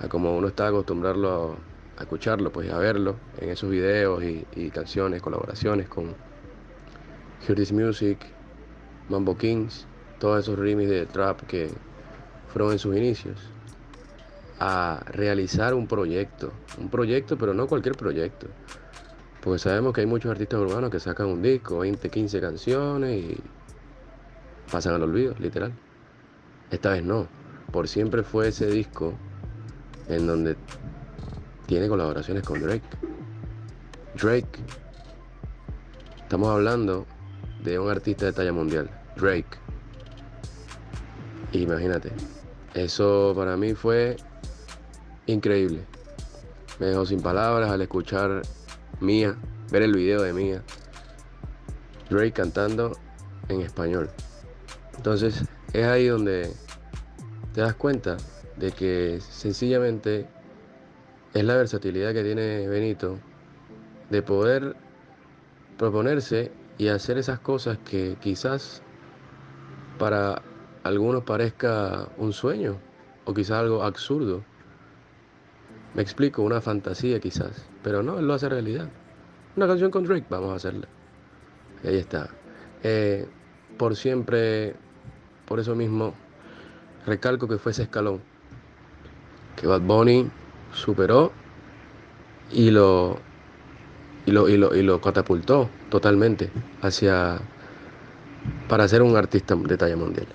a 0.00 0.08
como 0.08 0.36
uno 0.36 0.48
está 0.48 0.68
acostumbrado 0.68 1.56
a, 1.96 2.02
escucharlo, 2.02 2.52
pues 2.52 2.70
a 2.70 2.78
verlo 2.78 3.16
en 3.38 3.50
esos 3.50 3.70
videos 3.70 4.22
y, 4.22 4.70
canciones, 4.70 5.20
colaboraciones 5.20 5.88
con 5.88 6.14
Hear 7.46 7.72
Music, 7.72 8.18
Mambo 9.08 9.36
Kings, 9.36 9.86
todos 10.20 10.40
esos 10.40 10.58
remix 10.58 10.88
de 10.88 11.06
trap 11.06 11.42
que 11.42 11.68
fueron 12.48 12.72
en 12.72 12.78
sus 12.78 12.96
inicios 12.96 13.50
a 14.60 15.00
realizar 15.06 15.74
un 15.74 15.86
proyecto. 15.86 16.52
Un 16.78 16.88
proyecto, 16.88 17.36
pero 17.36 17.54
no 17.54 17.66
cualquier 17.66 17.96
proyecto. 17.96 18.46
Porque 19.42 19.58
sabemos 19.58 19.92
que 19.92 20.00
hay 20.00 20.06
muchos 20.06 20.30
artistas 20.30 20.60
urbanos 20.60 20.90
que 20.90 21.00
sacan 21.00 21.26
un 21.26 21.42
disco, 21.42 21.78
20, 21.78 22.10
15 22.10 22.40
canciones 22.40 23.24
y 23.24 23.36
pasan 24.70 24.94
al 24.94 25.02
olvido, 25.02 25.34
literal. 25.38 25.72
Esta 26.70 26.90
vez 26.90 27.02
no. 27.02 27.28
Por 27.72 27.88
siempre 27.88 28.22
fue 28.22 28.48
ese 28.48 28.66
disco 28.66 29.14
en 30.08 30.26
donde 30.26 30.56
tiene 31.66 31.88
colaboraciones 31.88 32.42
con 32.42 32.60
Drake. 32.60 32.88
Drake. 34.14 34.58
Estamos 36.22 36.48
hablando 36.48 37.06
de 37.62 37.78
un 37.78 37.90
artista 37.90 38.26
de 38.26 38.32
talla 38.32 38.52
mundial, 38.52 38.90
Drake. 39.16 39.58
Imagínate, 41.52 42.12
eso 42.74 43.32
para 43.36 43.56
mí 43.56 43.74
fue 43.74 44.16
increíble. 45.26 45.84
Me 46.78 46.86
dejó 46.86 47.06
sin 47.06 47.20
palabras 47.20 47.70
al 47.70 47.82
escuchar 47.82 48.42
Mía, 49.00 49.36
ver 49.70 49.82
el 49.82 49.94
video 49.94 50.22
de 50.22 50.32
Mía. 50.32 50.62
Drake 52.10 52.32
cantando 52.32 52.96
en 53.48 53.60
español. 53.60 54.10
Entonces 54.96 55.44
es 55.72 55.84
ahí 55.86 56.06
donde 56.06 56.52
te 57.52 57.60
das 57.60 57.74
cuenta 57.74 58.16
de 58.56 58.72
que 58.72 59.20
sencillamente 59.20 60.26
es 61.34 61.44
la 61.44 61.56
versatilidad 61.56 62.12
que 62.12 62.22
tiene 62.22 62.66
Benito 62.68 63.18
de 64.10 64.22
poder 64.22 64.76
proponerse 65.76 66.50
y 66.78 66.88
hacer 66.88 67.18
esas 67.18 67.40
cosas 67.40 67.78
que 67.78 68.16
quizás 68.20 68.82
para 69.98 70.42
algunos 70.84 71.24
parezca 71.24 72.08
un 72.16 72.32
sueño 72.32 72.78
o 73.24 73.34
quizás 73.34 73.58
algo 73.58 73.82
absurdo. 73.82 74.42
Me 75.94 76.02
explico, 76.02 76.42
una 76.42 76.60
fantasía 76.60 77.20
quizás, 77.20 77.66
pero 77.82 78.02
no, 78.02 78.18
él 78.18 78.26
lo 78.26 78.34
hace 78.34 78.48
realidad. 78.48 78.88
Una 79.56 79.66
canción 79.66 79.90
con 79.90 80.04
Drake, 80.04 80.26
vamos 80.30 80.52
a 80.52 80.56
hacerla. 80.56 80.86
Ahí 81.84 81.96
está. 81.96 82.30
Eh, 82.82 83.26
por 83.76 83.96
siempre, 83.96 84.74
por 85.48 85.58
eso 85.58 85.74
mismo, 85.74 86.12
recalco 87.06 87.48
que 87.48 87.56
fue 87.58 87.72
ese 87.72 87.84
escalón 87.84 88.20
que 89.56 89.66
Bad 89.66 89.80
Bunny 89.80 90.28
superó 90.72 91.32
y 92.52 92.70
lo, 92.70 93.16
y 94.26 94.30
lo, 94.30 94.48
y 94.48 94.56
lo, 94.56 94.76
y 94.76 94.82
lo 94.82 95.00
catapultó 95.00 95.68
totalmente 95.90 96.50
hacia 96.82 97.40
para 98.68 98.86
ser 98.86 99.02
un 99.02 99.16
artista 99.16 99.56
de 99.56 99.76
talla 99.76 99.96
mundial. 99.96 100.26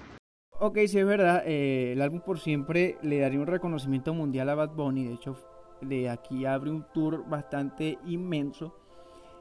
Ok, 0.59 0.79
sí 0.87 0.99
es 0.99 1.05
verdad, 1.05 1.43
eh, 1.45 1.93
el 1.93 2.01
álbum 2.01 2.21
por 2.21 2.39
siempre 2.39 2.97
le 3.03 3.19
daría 3.19 3.39
un 3.39 3.47
reconocimiento 3.47 4.13
mundial 4.13 4.49
a 4.49 4.55
Bad 4.55 4.71
Bunny, 4.71 5.05
de 5.05 5.13
hecho 5.13 5.35
de 5.81 6.09
aquí 6.09 6.45
abre 6.45 6.71
un 6.71 6.85
tour 6.93 7.27
bastante 7.27 7.97
inmenso. 8.05 8.75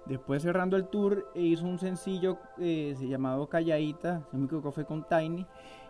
Después 0.06 0.42
cerrando 0.42 0.76
el 0.76 0.88
tour 0.88 1.30
hizo 1.34 1.64
un 1.64 1.78
sencillo 1.78 2.38
eh, 2.58 2.94
llamado 3.00 3.48
Calladita, 3.48 4.26
se 4.30 4.36
me 4.36 4.46
equivoco 4.46 4.72
con 4.84 5.06
Tiny. 5.06 5.46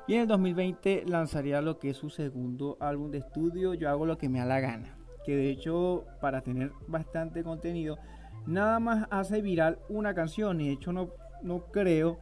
Y 0.07 0.15
en 0.15 0.23
el 0.23 0.27
2020 0.27 1.05
lanzaría 1.07 1.63
lo 1.63 1.79
que 1.79 1.91
es 1.91 1.97
su 1.97 2.11
segundo 2.11 2.77
álbum 2.81 3.11
de 3.11 3.19
estudio, 3.19 3.75
Yo 3.75 3.89
hago 3.89 4.05
lo 4.05 4.19
que 4.19 4.29
me 4.29 4.41
da 4.41 4.45
la 4.45 4.61
gana. 4.61 4.99
Que 5.25 5.37
de 5.37 5.51
hecho 5.51 6.05
para 6.21 6.43
tener 6.43 6.73
bastante 6.89 7.43
contenido, 7.45 7.99
nada 8.47 8.81
más 8.81 9.07
hace 9.11 9.41
viral 9.41 9.79
una 9.89 10.15
canción. 10.15 10.61
Y 10.61 10.67
de 10.67 10.73
hecho 10.75 10.93
no, 10.93 11.11
no 11.43 11.67
creo, 11.67 12.19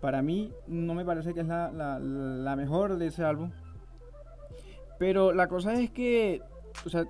para 0.00 0.22
mí 0.22 0.52
no 0.66 0.94
me 0.94 1.04
parece 1.04 1.34
que 1.34 1.40
es 1.40 1.46
la, 1.46 1.70
la 1.70 2.56
mejor 2.56 2.96
de 2.96 3.06
ese 3.06 3.22
álbum. 3.22 3.52
Pero 4.98 5.32
la 5.32 5.46
cosa 5.48 5.74
es 5.74 5.90
que, 5.90 6.42
o 6.84 6.88
sea, 6.88 7.04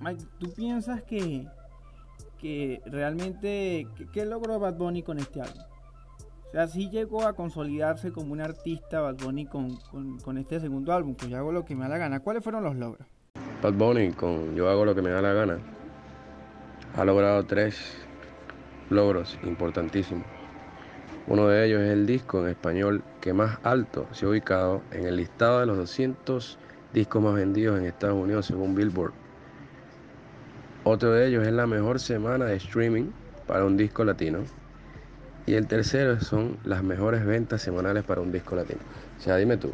Mike, 0.00 0.24
¿tú 0.38 0.52
piensas 0.52 1.02
que, 1.02 1.46
que 2.40 2.80
realmente, 2.86 3.86
¿qué 4.12 4.24
logró 4.24 4.58
Bad 4.58 4.74
Bunny 4.74 5.02
con 5.02 5.18
este 5.18 5.40
álbum? 5.40 5.62
O 6.48 6.50
sea, 6.52 6.66
sí 6.66 6.90
llegó 6.90 7.26
a 7.26 7.34
consolidarse 7.34 8.10
como 8.10 8.32
un 8.32 8.40
artista 8.40 9.00
Bad 9.00 9.16
Bunny 9.22 9.46
con, 9.46 9.76
con, 10.24 10.38
este 10.38 10.58
segundo 10.58 10.92
álbum, 10.92 11.14
pues 11.14 11.30
yo 11.30 11.38
hago 11.38 11.52
lo 11.52 11.64
que 11.64 11.76
me 11.76 11.82
da 11.82 11.90
la 11.90 11.98
gana. 11.98 12.20
¿Cuáles 12.20 12.42
fueron 12.42 12.64
los 12.64 12.74
logros? 12.76 13.06
Bad 13.62 13.74
Bunny 13.74 14.12
con 14.12 14.56
Yo 14.56 14.68
hago 14.68 14.84
lo 14.84 14.94
que 14.94 15.02
me 15.02 15.10
da 15.10 15.22
la 15.22 15.32
gana 15.32 15.58
ha 16.96 17.04
logrado 17.04 17.44
tres 17.44 17.78
logros 18.88 19.38
importantísimos. 19.44 20.24
Uno 21.26 21.46
de 21.46 21.66
ellos 21.66 21.80
es 21.82 21.90
el 21.90 22.06
disco 22.06 22.40
en 22.40 22.48
español 22.48 23.04
que 23.20 23.32
más 23.32 23.58
alto 23.62 24.06
se 24.12 24.26
ha 24.26 24.28
ubicado 24.28 24.82
en 24.90 25.06
el 25.06 25.16
listado 25.16 25.60
de 25.60 25.66
los 25.66 25.76
200 25.76 26.58
discos 26.92 27.22
más 27.22 27.34
vendidos 27.34 27.78
en 27.78 27.86
Estados 27.86 28.16
Unidos 28.16 28.46
según 28.46 28.74
Billboard. 28.74 29.12
Otro 30.84 31.12
de 31.12 31.28
ellos 31.28 31.46
es 31.46 31.52
la 31.52 31.66
mejor 31.66 32.00
semana 32.00 32.46
de 32.46 32.56
streaming 32.56 33.10
para 33.46 33.64
un 33.64 33.76
disco 33.76 34.04
latino. 34.04 34.38
Y 35.46 35.54
el 35.54 35.66
tercero 35.66 36.20
son 36.20 36.58
las 36.64 36.82
mejores 36.82 37.24
ventas 37.24 37.62
semanales 37.62 38.04
para 38.04 38.20
un 38.20 38.32
disco 38.32 38.56
latino. 38.56 38.80
O 39.18 39.22
sea, 39.22 39.36
dime 39.36 39.56
tú, 39.56 39.70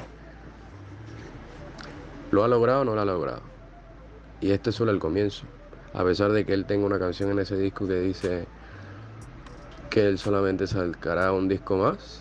¿lo 2.31 2.45
ha 2.45 2.49
logrado 2.49 2.81
o 2.81 2.85
no 2.85 2.95
lo 2.95 3.01
ha 3.01 3.05
logrado? 3.05 3.43
Y 4.41 4.51
este 4.51 4.71
es 4.71 4.77
solo 4.77 4.91
el 4.91 4.99
comienzo. 4.99 5.47
A 5.95 6.05
pesar 6.05 6.33
de 6.33 6.45
que 6.45 6.53
él 6.53 6.67
tenga 6.67 6.87
una 6.87 6.99
canción 6.99 7.31
en 7.31 7.39
ese 7.39 7.57
disco 7.57 7.87
que 7.87 8.01
dice 8.01 8.47
que 9.91 10.09
él 10.09 10.19
solamente 10.19 10.67
sacará 10.67 11.33
un 11.33 11.49
disco 11.49 11.77
más 11.77 12.21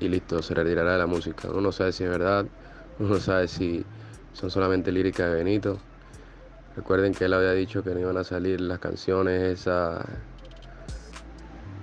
y 0.00 0.08
listo, 0.08 0.40
se 0.42 0.54
retirará 0.54 0.92
de 0.92 0.98
la 0.98 1.06
música. 1.06 1.48
Uno 1.50 1.60
no 1.60 1.72
sabe 1.72 1.92
si 1.92 2.04
es 2.04 2.10
verdad, 2.10 2.46
uno 2.98 3.08
no 3.10 3.20
sabe 3.20 3.48
si 3.48 3.84
son 4.32 4.50
solamente 4.50 4.92
líricas 4.92 5.30
de 5.30 5.36
Benito. 5.36 5.78
Recuerden 6.78 7.12
que 7.12 7.24
él 7.24 7.34
había 7.34 7.50
dicho 7.54 7.82
que 7.82 7.90
no 7.90 7.98
iban 7.98 8.16
a 8.18 8.22
salir 8.22 8.60
las 8.60 8.78
canciones, 8.78 9.42
esa 9.42 10.04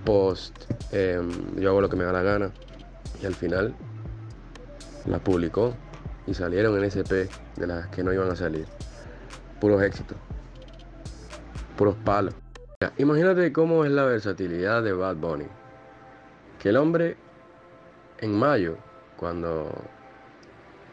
post, 0.05 0.71
em, 0.93 1.29
yo 1.57 1.71
hago 1.71 1.81
lo 1.81 1.89
que 1.89 1.97
me 1.97 2.05
da 2.05 2.13
la 2.13 2.21
gana. 2.21 2.51
Y 3.21 3.25
al 3.25 3.35
final 3.35 3.75
las 5.05 5.19
publicó 5.19 5.73
y 6.25 6.33
salieron 6.33 6.77
en 6.77 6.85
SP 6.85 7.27
de 7.57 7.67
las 7.67 7.87
que 7.87 8.05
no 8.05 8.13
iban 8.13 8.31
a 8.31 8.37
salir. 8.37 8.67
Puros 9.59 9.83
éxitos, 9.83 10.17
puros 11.75 11.97
palos. 12.05 12.33
Imagínate 12.97 13.51
cómo 13.51 13.83
es 13.83 13.91
la 13.91 14.05
versatilidad 14.05 14.81
de 14.81 14.93
Bad 14.93 15.17
Bunny. 15.17 15.47
Que 16.57 16.69
el 16.69 16.77
hombre 16.77 17.17
en 18.19 18.33
mayo, 18.33 18.77
cuando 19.17 19.69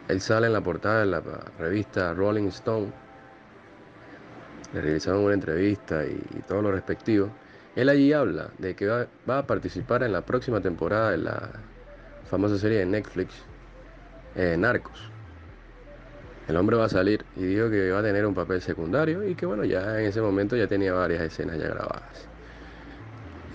él 0.08 0.20
sale 0.20 0.48
en 0.48 0.54
la 0.54 0.60
portada 0.60 1.00
de 1.00 1.06
la 1.06 1.20
revista 1.56 2.12
Rolling 2.14 2.48
Stone, 2.48 2.92
le 4.72 4.80
realizaron 4.80 5.24
una 5.24 5.34
entrevista 5.34 6.04
y, 6.04 6.42
todo 6.46 6.62
lo 6.62 6.72
respectivo. 6.72 7.30
Él 7.76 7.88
allí 7.88 8.12
habla 8.12 8.50
de 8.58 8.74
que 8.74 8.86
va, 8.86 9.38
a 9.38 9.46
participar 9.46 10.02
en 10.02 10.12
la 10.12 10.22
próxima 10.22 10.60
temporada 10.60 11.10
de 11.10 11.18
la 11.18 11.50
famosa 12.30 12.58
serie 12.58 12.78
de 12.78 12.86
Netflix, 12.86 13.34
eh, 14.36 14.56
Narcos. 14.58 15.10
El 16.48 16.56
hombre 16.56 16.76
va 16.76 16.86
a 16.86 16.88
salir 16.88 17.24
y 17.36 17.44
dijo 17.44 17.70
que 17.70 17.90
va 17.90 18.00
a 18.00 18.02
tener 18.02 18.26
un 18.26 18.34
papel 18.34 18.60
secundario 18.60 19.26
y 19.26 19.34
que 19.34 19.46
bueno, 19.46 19.64
ya 19.64 20.00
en 20.00 20.06
ese 20.06 20.20
momento 20.20 20.56
ya 20.56 20.66
tenía 20.66 20.92
varias 20.92 21.22
escenas 21.22 21.58
ya 21.58 21.68
grabadas. 21.68 22.28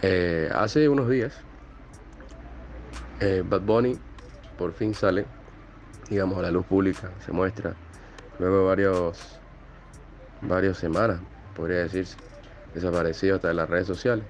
Eh, 0.01 0.49
hace 0.53 0.87
unos 0.87 1.09
días, 1.09 1.33
eh, 3.19 3.43
Bad 3.47 3.61
Bunny 3.61 3.97
por 4.57 4.73
fin 4.73 4.93
sale, 4.93 5.25
digamos, 6.09 6.37
a 6.37 6.43
la 6.43 6.51
luz 6.51 6.65
pública, 6.65 7.11
se 7.25 7.31
muestra, 7.31 7.75
luego 8.39 8.65
varios 8.65 9.39
varias 10.41 10.77
semanas, 10.77 11.19
podría 11.55 11.79
decirse, 11.79 12.17
desaparecido 12.73 13.35
hasta 13.35 13.49
de 13.49 13.53
las 13.53 13.69
redes 13.69 13.87
sociales. 13.87 14.25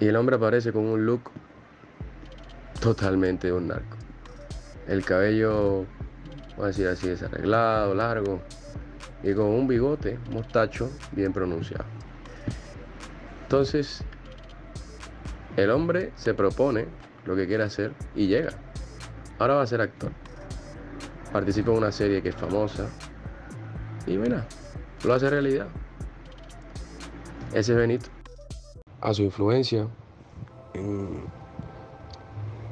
Y 0.00 0.06
el 0.06 0.16
hombre 0.16 0.36
aparece 0.36 0.72
con 0.72 0.84
un 0.84 1.06
look 1.06 1.30
totalmente 2.80 3.46
de 3.48 3.52
un 3.52 3.68
narco. 3.68 3.96
El 4.86 5.04
cabello, 5.04 5.86
vamos 6.50 6.64
a 6.64 6.66
decir 6.66 6.88
así, 6.88 7.08
desarreglado, 7.08 7.94
largo, 7.94 8.42
y 9.22 9.32
con 9.32 9.46
un 9.46 9.66
bigote, 9.66 10.18
mostacho, 10.30 10.90
bien 11.12 11.32
pronunciado. 11.32 11.84
Entonces, 13.44 14.04
el 15.56 15.70
hombre 15.70 16.12
se 16.16 16.34
propone 16.34 16.86
lo 17.24 17.36
que 17.36 17.46
quiere 17.46 17.62
hacer 17.62 17.92
y 18.14 18.26
llega. 18.26 18.50
Ahora 19.38 19.54
va 19.54 19.62
a 19.62 19.66
ser 19.66 19.80
actor. 19.80 20.12
Participa 21.32 21.70
en 21.70 21.78
una 21.78 21.92
serie 21.92 22.22
que 22.22 22.28
es 22.28 22.34
famosa, 22.34 22.88
y 24.06 24.16
mira, 24.16 24.46
lo 25.04 25.14
hace 25.14 25.30
realidad. 25.30 25.66
Ese 27.52 27.72
es 27.72 27.78
Benito. 27.78 28.06
A 29.00 29.14
su 29.14 29.22
influencia 29.22 29.86
en 30.74 31.24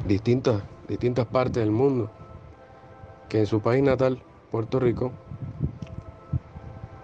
distintas, 0.07 0.63
distintas 0.89 1.27
partes 1.27 1.63
del 1.63 1.71
mundo, 1.71 2.11
que 3.29 3.41
en 3.41 3.47
su 3.47 3.61
país 3.61 3.83
natal, 3.83 4.23
Puerto 4.51 4.81
Rico, 4.81 5.13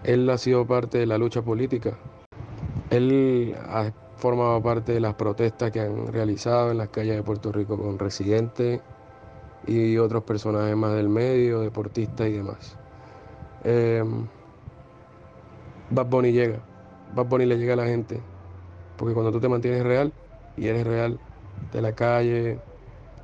él 0.05 0.29
ha 0.31 0.39
sido 0.39 0.67
parte 0.67 0.99
de 0.99 1.07
la 1.07 1.19
lucha 1.19 1.43
política. 1.43 1.99
Él 2.91 3.55
ha 3.69 3.93
formado 4.17 4.63
parte 4.63 4.93
de 4.93 5.01
las 5.01 5.15
protestas 5.15 5.71
que 5.71 5.81
han 5.81 6.13
realizado 6.13 6.71
en 6.71 6.79
las 6.79 6.89
calles 6.89 7.17
de 7.17 7.23
Puerto 7.23 7.53
Rico 7.53 7.79
con 7.79 7.99
residentes 7.99 8.81
y 9.67 9.99
otros 9.99 10.25
personajes 10.25 10.75
más 10.77 10.95
del 10.95 11.09
medio, 11.09 11.61
deportistas 11.61 12.29
y 12.29 12.33
demás. 12.33 12.78
Eh, 13.71 14.03
Bad 15.91 16.07
Bunny 16.07 16.33
llega. 16.33 16.59
Bad 17.15 17.27
Bunny 17.27 17.45
le 17.45 17.59
llega 17.59 17.75
a 17.75 17.77
la 17.77 17.85
gente. 17.85 18.19
Porque 18.97 19.13
cuando 19.13 19.31
tú 19.31 19.41
te 19.41 19.49
mantienes 19.49 19.83
real 19.83 20.11
y 20.57 20.69
eres 20.69 20.87
real 20.87 21.21
de 21.71 21.83
la 21.83 21.93
calle, 21.93 22.59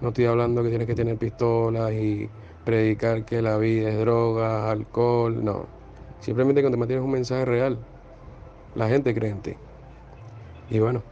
no 0.02 0.08
estoy 0.08 0.26
hablando 0.26 0.62
que 0.62 0.68
tienes 0.68 0.86
que 0.86 0.94
tener 0.94 1.16
pistolas 1.16 1.92
y 1.94 2.28
predicar 2.66 3.24
que 3.24 3.40
la 3.40 3.56
vida 3.56 3.88
es 3.88 3.98
droga, 3.98 4.70
alcohol, 4.70 5.42
no. 5.42 5.64
Simplemente 6.20 6.60
cuando 6.60 6.76
te 6.76 6.80
mantienes 6.80 7.04
un 7.04 7.12
mensaje 7.12 7.46
real, 7.46 7.78
la 8.74 8.88
gente 8.88 9.14
cree 9.14 9.30
en 9.30 9.40
ti. 9.40 9.54
Y 10.68 10.78
bueno, 10.78 11.02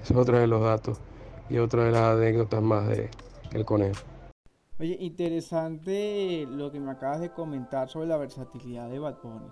eso 0.00 0.14
es 0.14 0.20
otro 0.20 0.38
de 0.38 0.46
los 0.46 0.62
datos 0.62 1.00
y 1.48 1.58
otra 1.58 1.84
de 1.84 1.90
las 1.90 2.16
anécdotas 2.16 2.62
más 2.62 2.86
de 2.86 3.10
El 3.52 3.64
Conejo. 3.64 4.00
Oye, 4.80 4.96
interesante 4.98 6.46
lo 6.50 6.72
que 6.72 6.80
me 6.80 6.90
acabas 6.90 7.20
de 7.20 7.30
comentar 7.30 7.90
sobre 7.90 8.06
la 8.06 8.16
versatilidad 8.16 8.88
de 8.88 8.98
Bad 8.98 9.18
Bunny. 9.22 9.50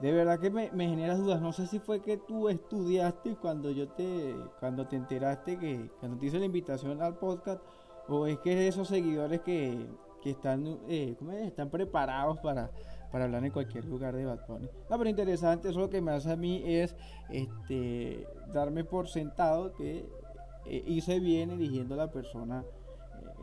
De 0.00 0.12
verdad 0.12 0.38
que 0.38 0.50
me, 0.50 0.70
me 0.72 0.86
generas 0.86 1.18
dudas. 1.18 1.40
No 1.40 1.54
sé 1.54 1.66
si 1.66 1.78
fue 1.78 2.02
que 2.02 2.18
tú 2.18 2.50
estudiaste 2.50 3.36
cuando 3.36 3.70
yo 3.70 3.88
te, 3.88 4.36
cuando 4.60 4.86
te 4.86 4.96
enteraste 4.96 5.58
que, 5.58 5.90
cuando 6.00 6.18
te 6.18 6.26
hice 6.26 6.38
la 6.38 6.44
invitación 6.44 7.00
al 7.00 7.16
podcast, 7.16 7.62
o 8.08 8.26
es 8.26 8.38
que 8.40 8.68
esos 8.68 8.88
seguidores 8.88 9.40
que, 9.40 9.86
que 10.22 10.32
están, 10.32 10.66
eh, 10.86 11.16
están 11.44 11.70
preparados 11.70 12.38
para, 12.40 12.70
para 13.10 13.24
hablar 13.24 13.46
en 13.46 13.52
cualquier 13.52 13.86
lugar 13.86 14.14
de 14.14 14.26
Bad 14.26 14.46
Bunny. 14.46 14.68
No, 14.90 14.98
pero 14.98 15.08
interesante, 15.08 15.70
eso 15.70 15.80
lo 15.80 15.88
que 15.88 16.02
me 16.02 16.12
hace 16.12 16.30
a 16.30 16.36
mí 16.36 16.62
es 16.66 16.94
este, 17.30 18.26
darme 18.52 18.84
por 18.84 19.08
sentado 19.08 19.72
que 19.72 20.06
eh, 20.66 20.84
hice 20.86 21.20
bien 21.20 21.52
eligiendo 21.52 21.96
la 21.96 22.10
persona 22.10 22.66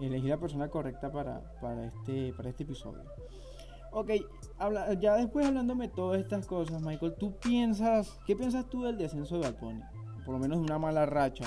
elegir 0.01 0.29
la 0.29 0.37
persona 0.37 0.69
correcta 0.69 1.11
para, 1.11 1.41
para, 1.61 1.85
este, 1.85 2.33
para 2.33 2.49
este 2.49 2.63
episodio. 2.63 3.03
Ok, 3.91 4.11
habla, 4.57 4.93
ya 4.93 5.15
después 5.15 5.45
hablándome 5.45 5.87
todas 5.87 6.19
estas 6.19 6.45
cosas, 6.45 6.81
Michael, 6.81 7.15
¿tú 7.17 7.37
piensas, 7.37 8.19
qué 8.25 8.35
piensas 8.35 8.69
tú 8.69 8.83
del 8.83 8.97
descenso 8.97 9.39
de 9.39 9.49
Bad 9.49 9.55
Por 10.25 10.33
lo 10.33 10.39
menos 10.39 10.57
de 10.57 10.65
una 10.65 10.77
mala 10.77 11.05
racha 11.05 11.45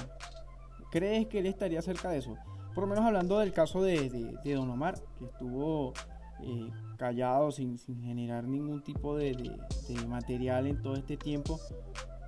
¿crees 0.91 1.27
que 1.27 1.39
él 1.39 1.47
estaría 1.47 1.83
cerca 1.83 2.11
de 2.11 2.19
eso? 2.19 2.37
Por 2.75 2.85
lo 2.85 2.89
menos 2.89 3.05
hablando 3.05 3.39
del 3.39 3.53
caso 3.53 3.83
de, 3.83 4.37
de, 4.45 4.55
Don 4.55 4.71
Omar, 4.71 4.95
que 5.19 5.25
estuvo 5.25 5.93
eh, 6.43 6.71
callado 6.97 7.51
sin, 7.51 7.79
sin, 7.79 8.03
generar 8.03 8.45
ningún 8.45 8.83
tipo 8.83 9.17
de, 9.17 9.33
de, 9.89 10.07
material 10.07 10.67
en 10.67 10.81
todo 10.81 10.95
este 10.95 11.17
tiempo. 11.17 11.59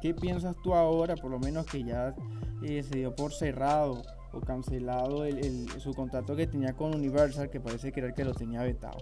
¿Qué 0.00 0.14
piensas 0.14 0.56
tú 0.62 0.74
ahora, 0.74 1.14
por 1.14 1.30
lo 1.30 1.38
menos 1.38 1.66
que 1.66 1.84
ya 1.84 2.14
eh, 2.62 2.82
se 2.82 2.98
dio 2.98 3.14
por 3.14 3.32
cerrado 3.32 4.02
o 4.32 4.40
cancelado 4.40 5.24
el, 5.24 5.68
su 5.80 5.92
contrato 5.94 6.36
que 6.36 6.46
tenía 6.46 6.74
con 6.74 6.94
Universal, 6.94 7.50
que 7.50 7.60
parece 7.60 7.92
creer 7.92 8.14
que 8.14 8.24
lo 8.24 8.34
tenía 8.34 8.62
vetado? 8.62 8.98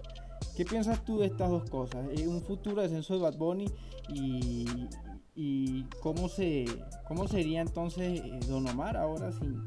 ¿Qué 0.55 0.65
piensas 0.65 1.03
tú 1.05 1.19
de 1.19 1.27
estas 1.27 1.49
dos 1.49 1.69
cosas? 1.69 2.05
¿Un 2.25 2.41
futuro 2.41 2.81
descenso 2.81 3.15
de 3.15 3.21
Bad 3.21 3.37
Bunny 3.37 3.65
y, 4.09 4.65
y 5.35 5.83
cómo, 6.01 6.27
se, 6.27 6.65
cómo 7.07 7.27
sería 7.27 7.61
entonces 7.61 8.19
eh, 8.19 8.39
Don 8.47 8.67
Omar 8.67 8.97
ahora 8.97 9.31
sin, 9.31 9.63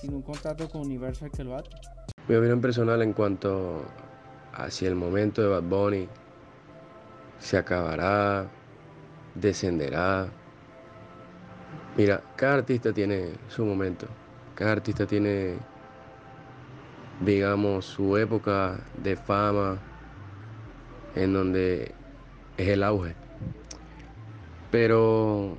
sin 0.00 0.14
un 0.14 0.22
contrato 0.22 0.68
con 0.68 0.82
Universal 0.82 1.30
que 1.30 1.44
lo 1.44 1.56
ate? 1.56 1.70
Mi 2.28 2.34
opinión 2.34 2.60
personal 2.60 3.02
en 3.02 3.12
cuanto 3.12 3.82
hacia 4.52 4.88
el 4.88 4.96
momento 4.96 5.42
de 5.42 5.48
Bad 5.48 5.62
Bunny, 5.62 6.08
se 7.38 7.56
acabará, 7.56 8.48
descenderá. 9.34 10.28
Mira, 11.96 12.22
cada 12.36 12.54
artista 12.54 12.92
tiene 12.92 13.30
su 13.48 13.64
momento, 13.64 14.06
cada 14.56 14.72
artista 14.72 15.06
tiene, 15.06 15.58
digamos, 17.20 17.84
su 17.84 18.16
época 18.16 18.78
de 19.02 19.14
fama, 19.14 19.78
en 21.14 21.34
donde 21.34 21.94
es 22.56 22.68
el 22.68 22.82
auge. 22.82 23.14
Pero 24.70 25.58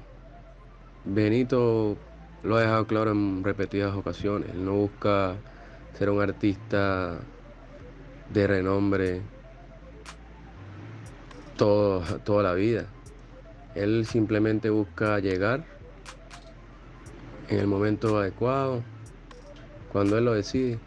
Benito 1.06 1.96
lo 2.44 2.58
ha 2.58 2.62
dejado 2.62 2.88
claro 2.88 3.12
en 3.12 3.44
repetidas 3.44 3.96
ocasiones. 3.96 4.50
Él 4.50 4.66
no 4.66 4.74
busca 4.74 5.36
ser 5.94 6.10
un 6.10 6.20
artista 6.20 7.20
de 8.34 8.48
renombre 8.48 9.22
todo, 11.56 12.02
toda 12.24 12.44
la 12.44 12.54
vida. 12.56 12.88
Él 13.76 14.08
simplemente 14.08 14.72
busca 14.72 15.20
llegar 15.20 15.77
en 17.50 17.60
el 17.60 17.68
momento 17.68 18.18
adecuado, 18.18 18.84
cuando 19.92 20.18
él 20.18 20.26
lo 20.26 20.34
decide. 20.34 20.80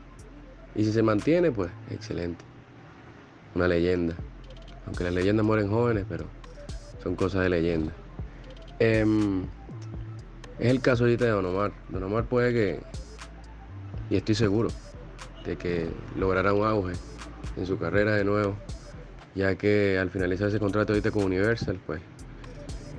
Y 0.75 0.85
si 0.85 0.93
se 0.93 1.03
mantiene, 1.03 1.51
pues 1.51 1.71
excelente. 1.91 2.45
Una 3.55 3.67
leyenda. 3.67 4.15
Aunque 4.87 5.05
las 5.05 5.13
leyendas 5.13 5.45
mueren 5.45 5.69
jóvenes, 5.69 6.05
pero 6.09 6.27
son 7.03 7.17
cosas 7.17 7.43
de 7.43 7.51
leyenda. 7.51 7.93
Em, 8.79 9.43
es 10.59 10.71
el 10.71 10.81
caso 10.81 11.05
ahorita 11.05 11.25
de 11.25 11.31
Don 11.31 11.47
Omar. 11.47 11.73
Don 11.89 12.03
Omar 12.03 12.25
puede 12.25 12.53
que, 12.53 12.81
y 14.09 14.17
estoy 14.17 14.35
seguro, 14.35 14.71
de 15.45 15.57
que 15.57 15.89
logrará 16.17 16.53
un 16.53 16.67
auge 16.67 16.93
en 17.57 17.67
su 17.67 17.79
carrera 17.79 18.15
de 18.15 18.25
nuevo, 18.25 18.57
ya 19.35 19.57
que 19.57 19.99
al 19.99 20.11
finalizar 20.11 20.49
ese 20.49 20.59
contrato 20.59 20.93
ahorita 20.93 21.11
con 21.11 21.25
Universal, 21.25 21.81
pues 21.87 22.01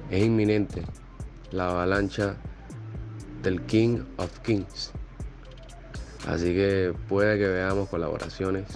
es 0.10 0.24
inminente 0.24 0.84
la 1.52 1.70
avalancha 1.70 2.36
del 3.44 3.62
King 3.66 4.04
of 4.18 4.40
Kings. 4.40 4.92
Así 6.28 6.54
que 6.54 6.94
puede 7.08 7.38
que 7.38 7.48
veamos 7.48 7.90
colaboraciones 7.90 8.68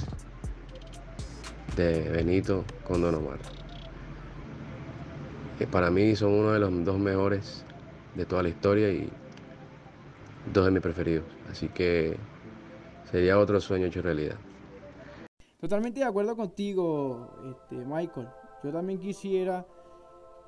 de 1.76 2.10
Benito 2.10 2.64
con 2.88 3.02
Don 3.02 3.16
Omar 3.16 3.40
que 5.58 5.68
para 5.68 5.90
mí 5.90 6.16
son 6.16 6.34
uno 6.34 6.52
de 6.52 6.60
los 6.60 6.84
dos 6.84 7.00
mejores 7.00 7.64
de 8.16 8.26
toda 8.26 8.44
la 8.44 8.50
historia 8.50 8.90
y 8.90 9.10
dos 10.54 10.66
de 10.66 10.72
mis 10.72 10.82
preferidos. 10.82 11.26
Así 11.50 11.70
que 11.70 12.18
sería 13.10 13.40
otro 13.40 13.60
sueño 13.62 13.88
hecho 13.88 14.02
realidad. 14.02 14.36
Totalmente 15.60 16.02
de 16.02 16.06
acuerdo 16.06 16.36
contigo, 16.36 17.32
este, 17.50 17.76
Michael. 17.76 18.28
Yo 18.64 18.72
también 18.72 19.00
quisiera 19.00 19.66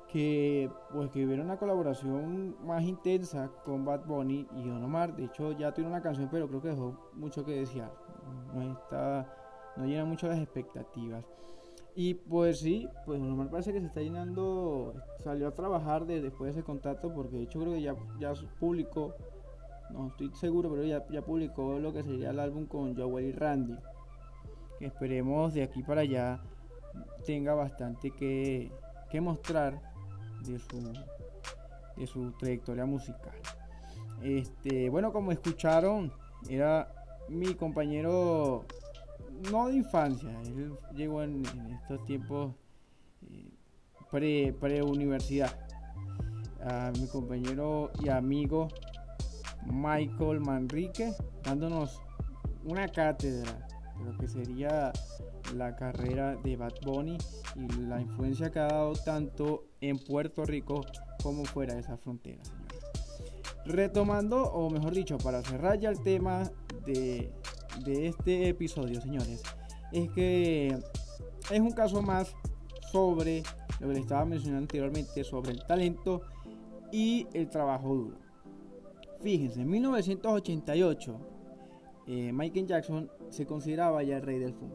que 0.08 0.70
pues 0.92 1.10
que 1.10 1.24
hubiera 1.24 1.42
una 1.42 1.58
colaboración 1.58 2.56
más 2.66 2.82
intensa 2.82 3.50
con 3.64 3.84
Bad 3.84 4.06
Bunny 4.06 4.46
y 4.56 4.68
Don 4.68 4.82
Omar. 4.82 5.14
De 5.14 5.24
hecho, 5.24 5.52
ya 5.52 5.72
tiene 5.72 5.90
una 5.90 6.02
canción, 6.02 6.28
pero 6.30 6.48
creo 6.48 6.62
que 6.62 6.68
dejó 6.68 7.10
mucho 7.14 7.44
que 7.44 7.52
desear. 7.52 7.92
No 8.54 8.72
está, 8.72 9.26
no 9.76 9.84
llena 9.84 10.04
mucho 10.04 10.26
las 10.26 10.38
expectativas. 10.38 11.24
Y 11.94 12.14
pues 12.14 12.60
sí, 12.60 12.88
pues 13.04 13.20
normal 13.20 13.50
parece 13.50 13.72
que 13.72 13.80
se 13.80 13.86
está 13.86 14.00
llenando, 14.00 14.94
salió 15.24 15.48
a 15.48 15.54
trabajar 15.54 16.06
después 16.06 16.54
de 16.54 16.60
ese 16.60 16.64
contacto 16.64 17.12
porque 17.12 17.38
de 17.38 17.42
hecho 17.42 17.58
creo 17.58 17.72
que 17.72 17.82
ya, 17.82 17.96
ya 18.20 18.32
publicó, 18.60 19.16
no 19.90 20.06
estoy 20.06 20.30
seguro, 20.36 20.70
pero 20.70 20.84
ya, 20.84 21.04
ya 21.08 21.22
publicó 21.22 21.78
lo 21.80 21.92
que 21.92 22.04
sería 22.04 22.30
el 22.30 22.38
álbum 22.38 22.66
con 22.66 22.96
Joel 22.96 23.26
y 23.26 23.32
Randy. 23.32 23.74
Que 24.78 24.86
esperemos 24.86 25.54
de 25.54 25.64
aquí 25.64 25.82
para 25.82 26.02
allá 26.02 26.40
tenga 27.26 27.54
bastante 27.54 28.12
que, 28.12 28.70
que 29.10 29.20
mostrar 29.20 29.87
de 30.46 30.58
su, 30.58 30.92
de 31.96 32.06
su 32.06 32.32
trayectoria 32.32 32.86
musical. 32.86 33.34
Este, 34.22 34.88
bueno, 34.90 35.12
como 35.12 35.32
escucharon, 35.32 36.12
era 36.48 36.92
mi 37.28 37.54
compañero 37.54 38.64
no 39.50 39.68
de 39.68 39.76
infancia, 39.76 40.30
él 40.42 40.76
llegó 40.94 41.22
en, 41.22 41.44
estos 41.80 42.04
tiempos 42.06 42.54
eh, 43.30 44.52
pre-universidad. 44.58 45.56
a 46.60 46.90
mi 46.98 47.06
compañero 47.06 47.90
y 48.02 48.08
amigo 48.08 48.68
Michael 49.66 50.40
Manrique, 50.40 51.12
dándonos 51.44 52.02
una 52.64 52.88
cátedra 52.88 53.68
de 53.96 54.04
lo 54.04 54.18
que 54.18 54.28
sería 54.28 54.92
la 55.54 55.76
carrera 55.76 56.36
de 56.36 56.56
Bad 56.56 56.74
Bunny 56.84 57.18
y 57.56 57.68
la 57.82 58.00
influencia 58.00 58.50
que 58.50 58.58
ha 58.58 58.68
dado 58.68 58.92
tanto 58.92 59.66
en 59.80 59.98
Puerto 59.98 60.44
Rico 60.44 60.84
como 61.22 61.44
fuera 61.44 61.74
de 61.74 61.80
esa 61.80 61.96
frontera. 61.96 62.42
Retomando, 63.64 64.42
o 64.42 64.70
mejor 64.70 64.94
dicho, 64.94 65.18
para 65.18 65.42
cerrar 65.42 65.78
ya 65.78 65.90
el 65.90 66.02
tema 66.02 66.50
de 66.86 67.32
de 67.84 68.08
este 68.08 68.48
episodio, 68.48 69.00
señores, 69.00 69.42
es 69.92 70.10
que 70.10 70.68
es 71.50 71.60
un 71.60 71.72
caso 71.72 72.02
más 72.02 72.34
sobre 72.92 73.42
lo 73.80 73.88
que 73.88 73.94
le 73.94 74.00
estaba 74.00 74.24
mencionando 74.24 74.62
anteriormente, 74.62 75.24
sobre 75.24 75.52
el 75.52 75.64
talento 75.64 76.22
y 76.92 77.26
el 77.32 77.48
trabajo 77.48 77.94
duro. 77.94 78.18
Fíjense, 79.20 79.60
en 79.60 79.70
1988, 79.70 81.20
eh, 82.06 82.32
Michael 82.32 82.66
Jackson 82.66 83.10
se 83.28 83.46
consideraba 83.46 84.02
ya 84.02 84.16
el 84.16 84.22
rey 84.22 84.38
del 84.38 84.54
funk. 84.54 84.74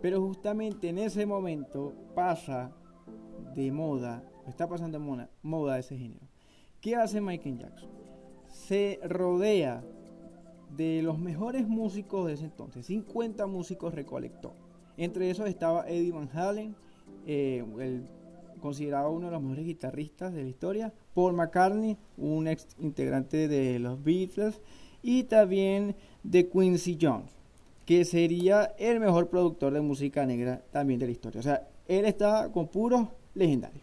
Pero 0.00 0.20
justamente 0.20 0.88
en 0.88 0.98
ese 0.98 1.26
momento 1.26 1.92
pasa 2.14 2.72
de 3.54 3.70
moda, 3.70 4.22
está 4.46 4.68
pasando 4.68 4.98
de 4.98 5.28
moda, 5.42 5.78
ese 5.78 5.96
género. 5.96 6.26
¿Qué 6.80 6.96
hace 6.96 7.20
Michael 7.20 7.58
Jackson? 7.58 7.90
Se 8.48 8.98
rodea 9.04 9.84
de 10.76 11.02
los 11.02 11.18
mejores 11.18 11.68
músicos 11.68 12.26
de 12.26 12.34
ese 12.34 12.44
entonces, 12.44 12.86
50 12.86 13.46
músicos 13.46 13.94
recolectó. 13.94 14.54
Entre 14.96 15.30
esos 15.30 15.48
estaba 15.48 15.88
Eddie 15.88 16.12
Van 16.12 16.30
Halen, 16.32 16.74
eh, 17.26 17.64
considerado 18.60 19.10
uno 19.10 19.26
de 19.26 19.32
los 19.32 19.42
mejores 19.42 19.64
guitarristas 19.64 20.32
de 20.32 20.42
la 20.42 20.48
historia, 20.48 20.92
Paul 21.14 21.34
McCartney, 21.34 21.96
un 22.16 22.46
ex 22.46 22.68
integrante 22.78 23.48
de 23.48 23.78
los 23.78 24.02
Beatles, 24.02 24.60
y 25.02 25.24
también 25.24 25.96
de 26.22 26.48
Quincy 26.48 26.98
Jones, 27.00 27.32
que 27.90 28.04
sería 28.04 28.72
el 28.78 29.00
mejor 29.00 29.26
productor 29.30 29.72
de 29.72 29.80
música 29.80 30.24
negra 30.24 30.62
también 30.70 31.00
de 31.00 31.06
la 31.06 31.10
historia. 31.10 31.40
O 31.40 31.42
sea, 31.42 31.66
él 31.88 32.04
estaba 32.04 32.52
con 32.52 32.68
puros 32.68 33.08
legendarios. 33.34 33.82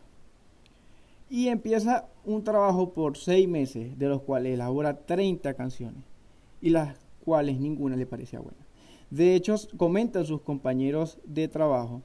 Y 1.29 1.49
empieza 1.49 2.05
un 2.23 2.41
trabajo 2.41 2.93
por 2.93 3.17
seis 3.17 3.49
meses, 3.49 3.99
de 3.99 4.07
los 4.07 4.21
cuales 4.21 4.53
elabora 4.53 4.95
30 4.97 5.53
canciones 5.55 6.01
y 6.61 6.69
las 6.69 6.95
cuales 7.25 7.59
ninguna 7.59 7.97
le 7.97 8.05
parecía 8.05 8.39
buena. 8.39 8.65
De 9.09 9.35
hecho, 9.35 9.55
comentan 9.75 10.25
sus 10.25 10.39
compañeros 10.39 11.17
de 11.25 11.49
trabajo 11.49 12.01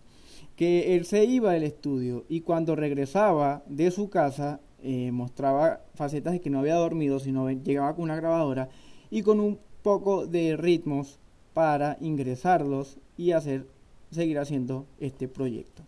que 0.57 0.97
él 0.97 1.05
se 1.05 1.25
iba 1.25 1.53
del 1.53 1.62
estudio 1.62 2.25
y 2.29 2.41
cuando 2.41 2.75
regresaba 2.75 3.62
de 3.69 3.93
su 3.93 4.11
casa 4.11 4.59
eh, 4.83 5.12
mostraba 5.12 5.83
facetas 5.95 6.33
de 6.33 6.41
que 6.41 6.51
no 6.51 6.59
había 6.59 6.75
dormido, 6.75 7.21
sino 7.21 7.49
llegaba 7.49 7.95
con 7.95 8.03
una 8.03 8.17
grabadora 8.17 8.71
y 9.09 9.23
con 9.23 9.38
un 9.38 9.61
poco 9.85 10.27
de 10.27 10.57
ritmos 10.57 11.21
para 11.55 11.97
ingresarlos 12.01 12.99
y 13.17 13.33
hacer 13.33 13.67
seguir 14.11 14.38
haciendo 14.38 14.87
este 15.01 15.29
proyecto. 15.29 15.83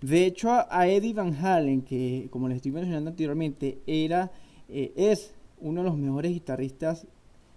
De 0.00 0.26
hecho, 0.26 0.50
a 0.50 0.86
Eddie 0.86 1.14
Van 1.14 1.34
Halen, 1.34 1.82
que 1.82 2.28
como 2.30 2.48
les 2.48 2.56
estoy 2.56 2.72
mencionando 2.72 3.10
anteriormente, 3.10 3.78
era, 3.86 4.30
eh, 4.68 4.92
es 4.96 5.34
uno 5.60 5.82
de 5.82 5.88
los 5.88 5.96
mejores 5.96 6.32
guitarristas 6.32 7.06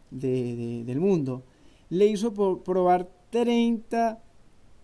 del 0.09 0.99
mundo, 0.99 1.43
le 1.89 2.05
hizo 2.05 2.33
por 2.33 2.63
probar 2.63 3.09
30 3.31 4.19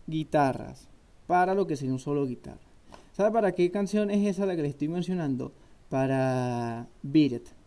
guitarras 0.08 0.90
para 1.28 1.56
lo 1.56 1.66
que 1.66 1.78
sería 1.78 1.94
un 1.94 2.00
solo 2.00 2.26
guitarra. 2.26 2.60
¿Sabe 3.14 3.32
para 3.32 3.54
qué 3.54 3.72
canción 3.72 4.12
es 4.12 4.28
esa 4.28 4.46
la 4.46 4.56
que 4.56 4.64
le 4.64 4.68
estoy 4.70 4.90
mencionando? 4.90 5.54
Para 5.90 6.88
Beat 7.02 7.32
It. 7.32 7.63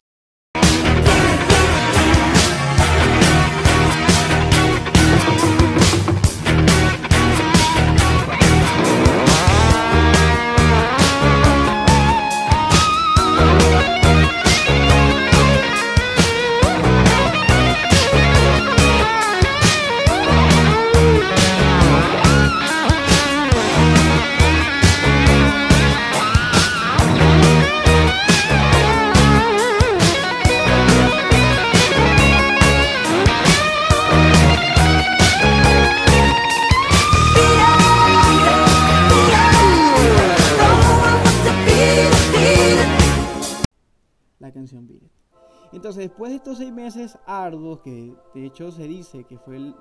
Después 46.27 46.31
de 46.31 46.37
estos 46.37 46.59
seis 46.59 46.73
meses 46.73 47.19
arduos, 47.27 47.81
que 47.81 48.15
de 48.35 48.47
hecho 48.47 48.71
se 48.73 48.89
dice 48.89 49.25
que 49.25 49.39
fue 49.39 49.57
el, 49.57 49.75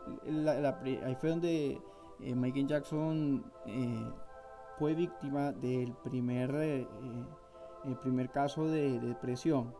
ahí 1.04 1.16
fue 1.16 1.30
donde 1.30 1.82
eh, 2.20 2.36
Michael 2.36 2.68
Jackson 2.68 3.52
eh, 3.66 4.10
fue 4.78 4.94
víctima 4.94 5.52
del 5.52 5.94
primer, 6.04 6.54
eh, 6.56 6.88
el 7.86 7.98
primer 7.98 8.30
caso 8.30 8.68
de, 8.68 9.00
depresión, 9.00 9.74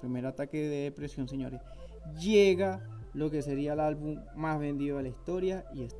primer 0.00 0.26
ataque 0.26 0.58
de 0.58 0.82
depresión, 0.84 1.28
señores, 1.28 1.60
llega 2.20 2.82
lo 3.14 3.30
que 3.30 3.40
sería 3.40 3.72
el 3.72 3.80
álbum 3.80 4.22
más 4.34 4.58
vendido 4.58 4.98
de 4.98 5.04
la 5.04 5.08
historia 5.08 5.64
y 5.72 5.82
es 5.82 5.96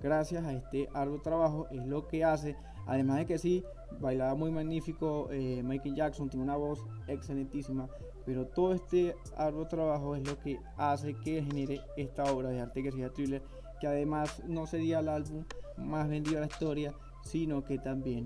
Gracias 0.00 0.44
a 0.44 0.52
este 0.52 0.88
arduo 0.94 1.20
trabajo 1.20 1.66
es 1.70 1.86
lo 1.86 2.06
que 2.06 2.24
hace, 2.24 2.56
además 2.86 3.18
de 3.18 3.26
que 3.26 3.38
sí, 3.38 3.64
bailaba 3.98 4.34
muy 4.34 4.50
magnífico, 4.50 5.28
Michael 5.30 5.94
Jackson 5.94 6.30
tiene 6.30 6.44
una 6.44 6.56
voz 6.56 6.82
excelentísima, 7.06 7.86
pero 8.24 8.46
todo 8.46 8.72
este 8.72 9.16
arduo 9.36 9.66
trabajo 9.66 10.16
es 10.16 10.26
lo 10.26 10.38
que 10.38 10.58
hace 10.76 11.14
que 11.14 11.42
genere 11.42 11.80
esta 11.96 12.24
obra 12.24 12.50
de 12.50 12.60
arte 12.60 12.82
que 12.82 12.90
sería 12.90 13.10
Thriller 13.10 13.42
que 13.80 13.86
además 13.86 14.42
no 14.46 14.66
sería 14.66 15.00
el 15.00 15.08
álbum 15.08 15.44
más 15.78 16.08
vendido 16.08 16.36
de 16.36 16.42
la 16.42 16.46
historia, 16.46 16.94
sino 17.22 17.64
que 17.64 17.78
también 17.78 18.24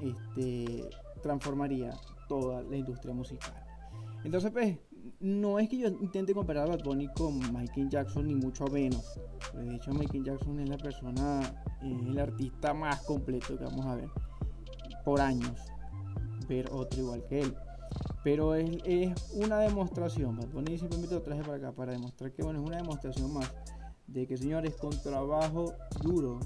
este, 0.00 0.88
transformaría 1.22 1.94
toda 2.28 2.62
la 2.62 2.76
industria 2.76 3.14
musical. 3.14 3.54
Entonces, 4.24 4.50
pues, 4.50 4.78
no 5.20 5.58
es 5.58 5.68
que 5.68 5.78
yo 5.78 5.88
intente 5.88 6.34
comparar 6.34 6.64
a 6.64 6.70
Bad 6.70 6.82
Bunny 6.82 7.08
con 7.08 7.38
Michael 7.52 7.88
Jackson, 7.90 8.26
ni 8.26 8.34
mucho 8.34 8.66
menos. 8.66 9.20
De 9.54 9.76
hecho, 9.76 9.92
Michael 9.92 10.24
Jackson 10.24 10.58
es 10.60 10.68
la 10.68 10.78
persona, 10.78 11.40
es 11.82 12.06
el 12.06 12.18
artista 12.18 12.74
más 12.74 13.02
completo 13.02 13.56
que 13.56 13.64
vamos 13.64 13.86
a 13.86 13.96
ver 13.96 14.08
por 15.04 15.20
años. 15.20 15.60
Ver 16.48 16.68
otro 16.72 17.00
igual 17.00 17.24
que 17.28 17.42
él. 17.42 17.54
Pero 18.26 18.56
es, 18.56 19.14
una 19.34 19.60
demostración. 19.60 20.36
Bad 20.36 20.48
Bunny 20.48 20.76
simplemente 20.78 21.14
lo 21.14 21.22
traje 21.22 21.42
para 21.42 21.58
acá 21.58 21.70
para 21.70 21.92
demostrar 21.92 22.32
que, 22.32 22.42
bueno, 22.42 22.58
es 22.58 22.66
una 22.66 22.78
demostración 22.78 23.32
más 23.32 23.54
de 24.08 24.26
que 24.26 24.36
señores 24.36 24.74
con 24.74 24.90
trabajo 25.00 25.74
duro 26.02 26.40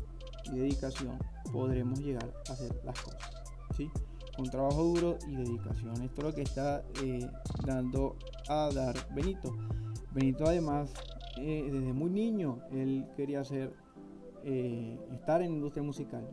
y 0.53 0.59
dedicación 0.59 1.19
podremos 1.51 1.99
llegar 2.01 2.35
a 2.51 2.53
hacer 2.53 2.79
las 2.85 3.01
cosas. 3.01 3.31
¿sí? 3.79 3.91
Con 4.37 4.51
trabajo 4.51 4.83
duro 4.83 5.17
y 5.27 5.37
dedicación. 5.37 6.03
Esto 6.03 6.21
es 6.21 6.25
lo 6.25 6.35
que 6.35 6.43
está 6.43 6.85
eh, 7.03 7.27
dando 7.65 8.15
a 8.51 8.69
dar 8.75 8.95
Benito. 9.15 9.57
Benito 10.13 10.45
además, 10.45 10.93
eh, 11.39 11.67
desde 11.73 11.95
muy 11.95 12.11
niño, 12.11 12.59
él 12.73 13.07
quería 13.17 13.41
hacer, 13.41 13.73
eh, 14.45 14.99
estar 15.15 15.41
en 15.41 15.49
la 15.49 15.55
industria 15.55 15.83
musical. 15.83 16.29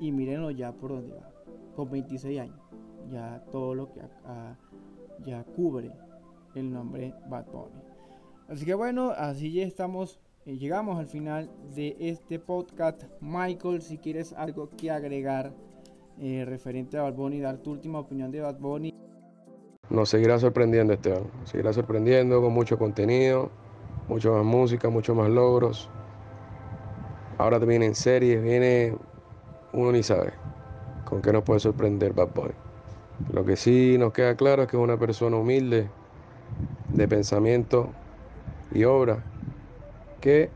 Y 0.00 0.12
mírenlo 0.12 0.50
ya 0.50 0.72
por 0.72 0.92
donde 0.92 1.12
va. 1.12 1.30
Con 1.74 1.90
26 1.90 2.40
años. 2.40 2.66
Ya 3.10 3.44
todo 3.52 3.74
lo 3.74 3.92
que 3.92 4.00
ya 5.24 5.44
cubre 5.44 5.92
el 6.54 6.72
nombre 6.72 7.14
Bad 7.28 7.46
Bunny. 7.46 7.82
Así 8.48 8.64
que 8.64 8.74
bueno, 8.74 9.10
así 9.10 9.52
ya 9.52 9.64
estamos 9.64 10.20
eh, 10.46 10.56
llegamos 10.58 10.96
al 10.96 11.08
final 11.08 11.50
de 11.74 11.96
este 11.98 12.38
podcast. 12.38 13.02
Michael, 13.20 13.82
si 13.82 13.98
quieres 13.98 14.32
algo 14.32 14.70
que 14.76 14.92
agregar 14.92 15.52
eh, 16.20 16.44
referente 16.46 16.96
a 16.96 17.02
Bad 17.02 17.14
Bunny, 17.14 17.40
dar 17.40 17.58
tu 17.58 17.72
última 17.72 17.98
opinión 17.98 18.30
de 18.30 18.40
Bad 18.42 18.60
Bunny. 18.60 18.94
Nos 19.90 20.08
seguirá 20.08 20.38
sorprendiendo, 20.38 20.92
Esteban. 20.92 21.24
seguirá 21.44 21.72
sorprendiendo 21.72 22.40
con 22.40 22.52
mucho 22.52 22.78
contenido, 22.78 23.50
mucho 24.06 24.34
más 24.34 24.44
música, 24.44 24.88
mucho 24.88 25.16
más 25.16 25.30
logros. 25.30 25.90
Ahora 27.38 27.58
vienen 27.58 27.96
series, 27.96 28.40
viene. 28.40 28.96
Uno 29.72 29.90
ni 29.90 30.04
sabe 30.04 30.32
con 31.06 31.20
qué 31.22 31.32
nos 31.32 31.42
puede 31.42 31.58
sorprender 31.58 32.12
Bad 32.12 32.28
Bunny. 32.32 32.54
Lo 33.32 33.44
que 33.44 33.56
sí 33.56 33.96
nos 33.98 34.12
queda 34.12 34.36
claro 34.36 34.62
es 34.62 34.68
que 34.68 34.76
es 34.76 34.82
una 34.82 34.98
persona 34.98 35.36
humilde, 35.36 35.88
de 36.88 37.08
pensamiento 37.08 37.90
y 38.72 38.84
obra 38.84 39.22
que 40.20 40.50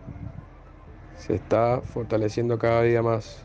se 1.16 1.34
está 1.34 1.80
fortaleciendo 1.82 2.58
cada 2.58 2.82
día 2.82 3.02
más, 3.02 3.44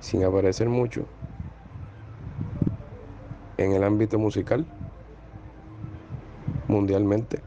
sin 0.00 0.24
aparecer 0.24 0.68
mucho, 0.68 1.04
en 3.56 3.72
el 3.72 3.84
ámbito 3.84 4.18
musical, 4.18 4.66
mundialmente. 6.66 7.40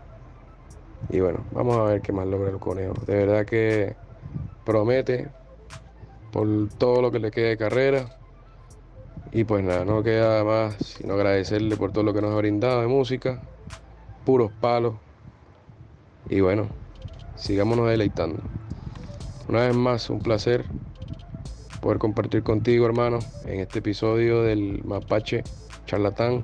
Y 1.09 1.19
bueno, 1.19 1.39
vamos 1.51 1.77
a 1.77 1.83
ver 1.83 2.01
qué 2.01 2.13
más 2.13 2.27
logra 2.27 2.49
el 2.49 2.59
conejo. 2.59 2.93
De 3.05 3.15
verdad 3.15 3.45
que 3.45 3.95
promete 4.65 5.29
por 6.31 6.47
todo 6.77 7.01
lo 7.01 7.11
que 7.11 7.19
le 7.19 7.31
quede 7.31 7.49
de 7.49 7.57
carrera. 7.57 8.05
Y 9.35 9.45
pues 9.45 9.63
nada, 9.63 9.83
no 9.83 10.03
queda 10.03 10.43
más 10.43 10.75
sino 10.75 11.15
agradecerle 11.15 11.75
por 11.75 11.91
todo 11.91 12.03
lo 12.03 12.13
que 12.13 12.21
nos 12.21 12.31
ha 12.31 12.37
brindado 12.37 12.81
de 12.81 12.87
música, 12.87 13.41
puros 14.25 14.51
palos. 14.61 14.93
Y 16.29 16.39
bueno, 16.41 16.67
sigámonos 17.35 17.89
deleitando. 17.89 18.43
Una 19.49 19.61
vez 19.61 19.75
más, 19.75 20.11
un 20.11 20.19
placer 20.19 20.65
poder 21.81 21.97
compartir 21.97 22.43
contigo, 22.43 22.85
hermano, 22.85 23.19
en 23.45 23.59
este 23.59 23.79
episodio 23.79 24.43
del 24.43 24.83
Mapache 24.83 25.43
Charlatán, 25.87 26.43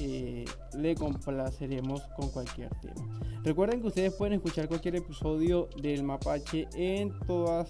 eh, 0.00 0.46
le 0.72 0.94
complaceremos 0.94 2.00
con 2.16 2.30
cualquier 2.30 2.70
tema. 2.80 3.20
Recuerden 3.44 3.82
que 3.82 3.88
ustedes 3.88 4.14
pueden 4.14 4.34
escuchar 4.34 4.68
cualquier 4.68 4.96
episodio 4.96 5.68
del 5.82 6.02
Mapache 6.02 6.66
en 6.74 7.12
todas 7.26 7.68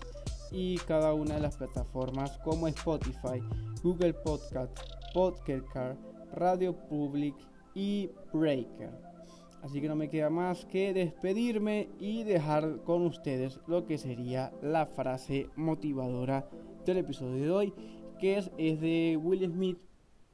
y 0.53 0.77
cada 0.79 1.13
una 1.15 1.35
de 1.35 1.41
las 1.41 1.57
plataformas 1.57 2.39
como 2.45 2.69
Spotify, 2.69 3.43
Google 3.83 4.15
Podcast, 4.15 4.71
Podcast, 5.13 6.01
Radio 6.33 6.77
Public 6.89 7.35
y 7.75 8.09
Breaker. 8.33 9.08
Así 9.63 9.81
que 9.81 9.89
no 9.89 9.97
me 9.97 10.09
queda 10.09 10.31
más 10.31 10.65
que 10.67 10.93
despedirme 10.95 11.89
y 11.99 12.23
dejar 12.23 12.83
con 12.85 13.03
ustedes 13.03 13.61
lo 13.67 13.87
que 13.87 13.99
sería 13.99 14.53
la 14.63 14.87
frase 14.87 15.49
motivadora 15.57 16.49
del 16.87 16.99
episodio 16.99 17.43
de 17.43 17.51
hoy, 17.51 17.75
que 18.21 18.39
es, 18.39 18.51
es 18.57 18.81
de 18.81 19.19
Will 19.21 19.45
Smith 19.47 19.79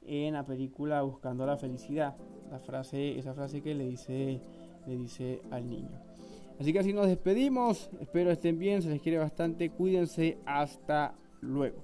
en 0.07 0.33
la 0.33 0.45
película 0.45 1.01
Buscando 1.01 1.45
la 1.45 1.57
felicidad. 1.57 2.15
La 2.51 2.59
frase, 2.59 3.17
esa 3.17 3.33
frase 3.33 3.61
que 3.61 3.73
le 3.73 3.87
dice, 3.87 4.39
le 4.85 4.95
dice 4.95 5.41
al 5.49 5.67
niño. 5.67 5.99
Así 6.59 6.71
que 6.71 6.79
así 6.79 6.93
nos 6.93 7.07
despedimos. 7.07 7.89
Espero 7.99 8.31
estén 8.31 8.59
bien, 8.59 8.81
se 8.81 8.89
les 8.89 9.01
quiere 9.01 9.17
bastante. 9.17 9.71
Cuídense. 9.71 10.37
Hasta 10.45 11.15
luego. 11.41 11.77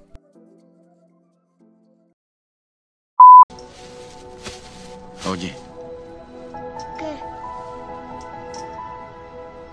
Oye. 5.29 5.70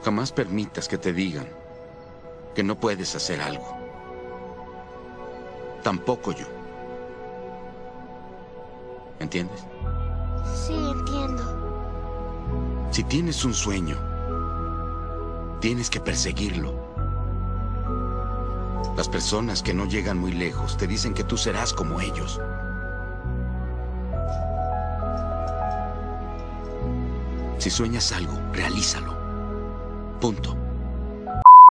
Jamás 0.09 0.33
permitas 0.33 0.89
que 0.89 0.97
te 0.97 1.13
digan 1.13 1.47
que 2.55 2.63
no 2.63 2.81
puedes 2.81 3.15
hacer 3.15 3.43
algo. 3.43 3.77
Tampoco 5.83 6.33
yo. 6.33 6.47
¿Entiendes? 9.21 9.67
Sí, 10.55 10.73
entiendo. 10.73 11.43
Si 12.91 13.05
tienes 13.05 13.45
un 13.45 13.53
sueño, 13.53 13.99
tienes 15.61 15.91
que 15.91 16.01
perseguirlo. 16.01 16.73
Las 18.97 19.11
personas 19.11 19.63
que 19.63 19.75
no 19.75 19.85
llegan 19.85 20.17
muy 20.17 20.33
lejos 20.33 20.79
te 20.79 20.87
dicen 20.87 21.13
que 21.13 21.25
tú 21.25 21.37
serás 21.37 21.75
como 21.75 22.01
ellos. 22.01 22.41
Si 27.59 27.69
sueñas 27.69 28.11
algo, 28.13 28.41
realízalo. 28.55 29.18
Punto. 30.21 30.58